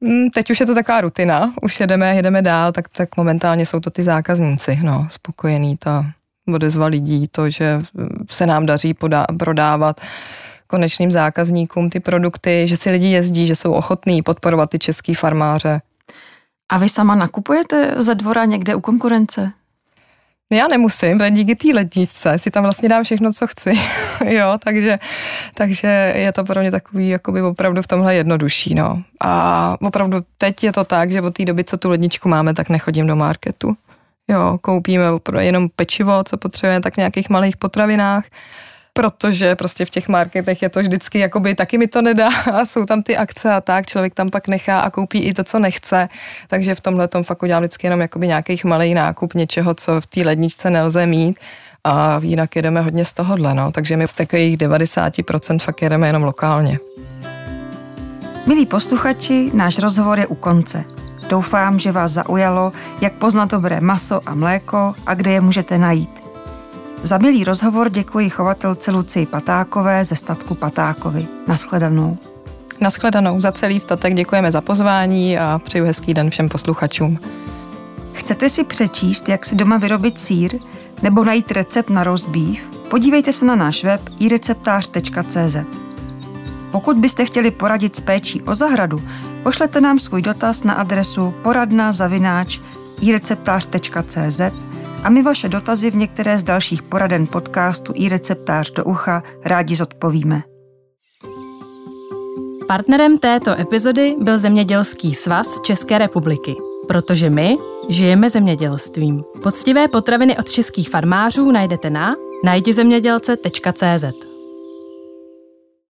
mm, 0.00 0.30
teď 0.30 0.50
už 0.50 0.60
je 0.60 0.66
to 0.66 0.74
taková 0.74 1.00
rutina, 1.00 1.52
už 1.62 1.80
jedeme, 1.80 2.14
jedeme 2.14 2.42
dál, 2.42 2.72
tak, 2.72 2.88
tak 2.88 3.16
momentálně 3.16 3.66
jsou 3.66 3.80
to 3.80 3.90
ty 3.90 4.02
zákazníci, 4.02 4.78
no, 4.82 5.08
spokojený, 5.10 5.76
ta 5.76 6.06
odezva 6.54 6.86
lidí, 6.86 7.28
to, 7.28 7.50
že 7.50 7.82
se 8.30 8.46
nám 8.46 8.66
daří 8.66 8.94
podá, 8.94 9.26
prodávat 9.38 10.00
konečným 10.66 11.12
zákazníkům 11.12 11.90
ty 11.90 12.00
produkty, 12.00 12.68
že 12.68 12.76
si 12.76 12.90
lidi 12.90 13.06
jezdí, 13.06 13.46
že 13.46 13.56
jsou 13.56 13.72
ochotní 13.72 14.22
podporovat 14.22 14.70
ty 14.70 14.78
český 14.78 15.14
farmáře. 15.14 15.80
A 16.68 16.78
vy 16.78 16.88
sama 16.88 17.14
nakupujete 17.14 17.94
ze 17.96 18.14
dvora 18.14 18.44
někde 18.44 18.74
u 18.74 18.80
konkurence? 18.80 19.52
Já 20.52 20.68
nemusím, 20.68 21.18
protože 21.18 21.30
díky 21.30 21.56
té 21.56 21.68
ledničce 21.74 22.38
si 22.38 22.50
tam 22.50 22.62
vlastně 22.62 22.88
dám 22.88 23.04
všechno, 23.04 23.32
co 23.32 23.46
chci. 23.46 23.72
jo, 24.24 24.58
takže, 24.64 24.98
takže 25.54 26.12
je 26.16 26.32
to 26.32 26.44
pro 26.44 26.60
mě 26.60 26.70
takový 26.70 27.08
jakoby 27.08 27.42
opravdu 27.42 27.82
v 27.82 27.86
tomhle 27.86 28.14
jednodušší. 28.14 28.74
No. 28.74 29.02
A 29.20 29.76
opravdu 29.80 30.18
teď 30.38 30.64
je 30.64 30.72
to 30.72 30.84
tak, 30.84 31.10
že 31.10 31.22
od 31.22 31.34
té 31.34 31.44
doby, 31.44 31.64
co 31.64 31.76
tu 31.76 31.90
ledničku 31.90 32.28
máme, 32.28 32.54
tak 32.54 32.68
nechodím 32.68 33.06
do 33.06 33.16
marketu. 33.16 33.76
Jo, 34.28 34.58
koupíme 34.60 35.04
jenom 35.38 35.68
pečivo, 35.76 36.24
co 36.24 36.36
potřebujeme, 36.36 36.80
tak 36.80 36.94
v 36.94 36.96
nějakých 36.96 37.30
malých 37.30 37.56
potravinách 37.56 38.24
protože 38.96 39.54
prostě 39.54 39.84
v 39.84 39.90
těch 39.90 40.08
marketech 40.08 40.62
je 40.62 40.68
to 40.68 40.80
vždycky, 40.80 41.18
jakoby 41.18 41.54
taky 41.54 41.78
mi 41.78 41.86
to 41.86 42.02
nedá 42.02 42.28
a 42.52 42.64
jsou 42.64 42.86
tam 42.86 43.02
ty 43.02 43.16
akce 43.16 43.52
a 43.52 43.60
tak, 43.60 43.86
člověk 43.86 44.14
tam 44.14 44.30
pak 44.30 44.48
nechá 44.48 44.80
a 44.80 44.90
koupí 44.90 45.18
i 45.18 45.34
to, 45.34 45.44
co 45.44 45.58
nechce, 45.58 46.08
takže 46.48 46.74
v 46.74 46.80
tomhle 46.80 47.08
tom 47.08 47.22
fakt 47.22 47.42
udělám 47.42 47.62
vždycky 47.62 47.86
jenom 47.86 48.00
jakoby 48.00 48.26
nějakých 48.26 48.64
malý 48.64 48.94
nákup 48.94 49.34
něčeho, 49.34 49.74
co 49.74 50.00
v 50.00 50.06
té 50.06 50.20
ledničce 50.20 50.70
nelze 50.70 51.06
mít 51.06 51.40
a 51.84 52.20
jinak 52.22 52.56
jedeme 52.56 52.80
hodně 52.80 53.04
z 53.04 53.12
tohohle, 53.12 53.54
no, 53.54 53.72
takže 53.72 53.96
my 53.96 54.08
z 54.08 54.12
takových 54.12 54.58
90% 54.58 55.58
fakt 55.58 55.82
jedeme 55.82 56.06
jenom 56.06 56.22
lokálně. 56.22 56.78
Milí 58.46 58.66
posluchači, 58.66 59.50
náš 59.54 59.78
rozhovor 59.78 60.18
je 60.18 60.26
u 60.26 60.34
konce. 60.34 60.95
Doufám, 61.28 61.78
že 61.78 61.92
vás 61.92 62.10
zaujalo, 62.10 62.72
jak 63.00 63.12
poznat 63.12 63.50
dobré 63.50 63.80
maso 63.80 64.20
a 64.26 64.34
mléko 64.34 64.94
a 65.06 65.14
kde 65.14 65.30
je 65.30 65.40
můžete 65.40 65.78
najít. 65.78 66.26
Za 67.02 67.18
milý 67.18 67.44
rozhovor 67.44 67.90
děkuji 67.90 68.30
chovatelce 68.30 68.90
Lucii 68.90 69.26
Patákové 69.26 70.04
ze 70.04 70.16
statku 70.16 70.54
Patákovi. 70.54 71.26
Naschledanou. 71.46 72.18
Naschledanou 72.80 73.40
za 73.40 73.52
celý 73.52 73.80
statek 73.80 74.14
děkujeme 74.14 74.52
za 74.52 74.60
pozvání 74.60 75.38
a 75.38 75.60
přeju 75.64 75.84
hezký 75.84 76.14
den 76.14 76.30
všem 76.30 76.48
posluchačům. 76.48 77.18
Chcete 78.12 78.50
si 78.50 78.64
přečíst, 78.64 79.28
jak 79.28 79.46
si 79.46 79.56
doma 79.56 79.78
vyrobit 79.78 80.18
sír 80.18 80.58
nebo 81.02 81.24
najít 81.24 81.50
recept 81.50 81.90
na 81.90 82.04
roast 82.04 82.28
beef? 82.28 82.68
Podívejte 82.88 83.32
se 83.32 83.44
na 83.44 83.56
náš 83.56 83.84
web 83.84 84.00
ireceptář.cz. 84.20 85.85
Pokud 86.70 86.96
byste 86.96 87.24
chtěli 87.24 87.50
poradit 87.50 87.96
s 87.96 88.00
péčí 88.00 88.42
o 88.42 88.54
zahradu, 88.54 89.02
pošlete 89.42 89.80
nám 89.80 89.98
svůj 89.98 90.22
dotaz 90.22 90.64
na 90.64 90.74
adresu 90.74 91.34
poradna 91.42 91.92
zavináč 91.92 92.60
ireceptář.cz 93.00 94.40
a 95.02 95.10
my 95.10 95.22
vaše 95.22 95.48
dotazy 95.48 95.90
v 95.90 95.96
některé 95.96 96.38
z 96.38 96.44
dalších 96.44 96.82
poraden 96.82 97.26
podcastu 97.26 97.92
i 97.96 98.08
receptář 98.08 98.72
do 98.72 98.84
ucha 98.84 99.22
rádi 99.44 99.76
zodpovíme. 99.76 100.42
Partnerem 102.68 103.18
této 103.18 103.60
epizody 103.60 104.16
byl 104.20 104.38
Zemědělský 104.38 105.14
svaz 105.14 105.60
České 105.60 105.98
republiky, 105.98 106.54
protože 106.88 107.30
my 107.30 107.56
žijeme 107.88 108.30
zemědělstvím. 108.30 109.22
Poctivé 109.42 109.88
potraviny 109.88 110.38
od 110.38 110.50
českých 110.50 110.90
farmářů 110.90 111.50
najdete 111.50 111.90
na 111.90 112.14
najdizemědělce.cz. 112.44 114.35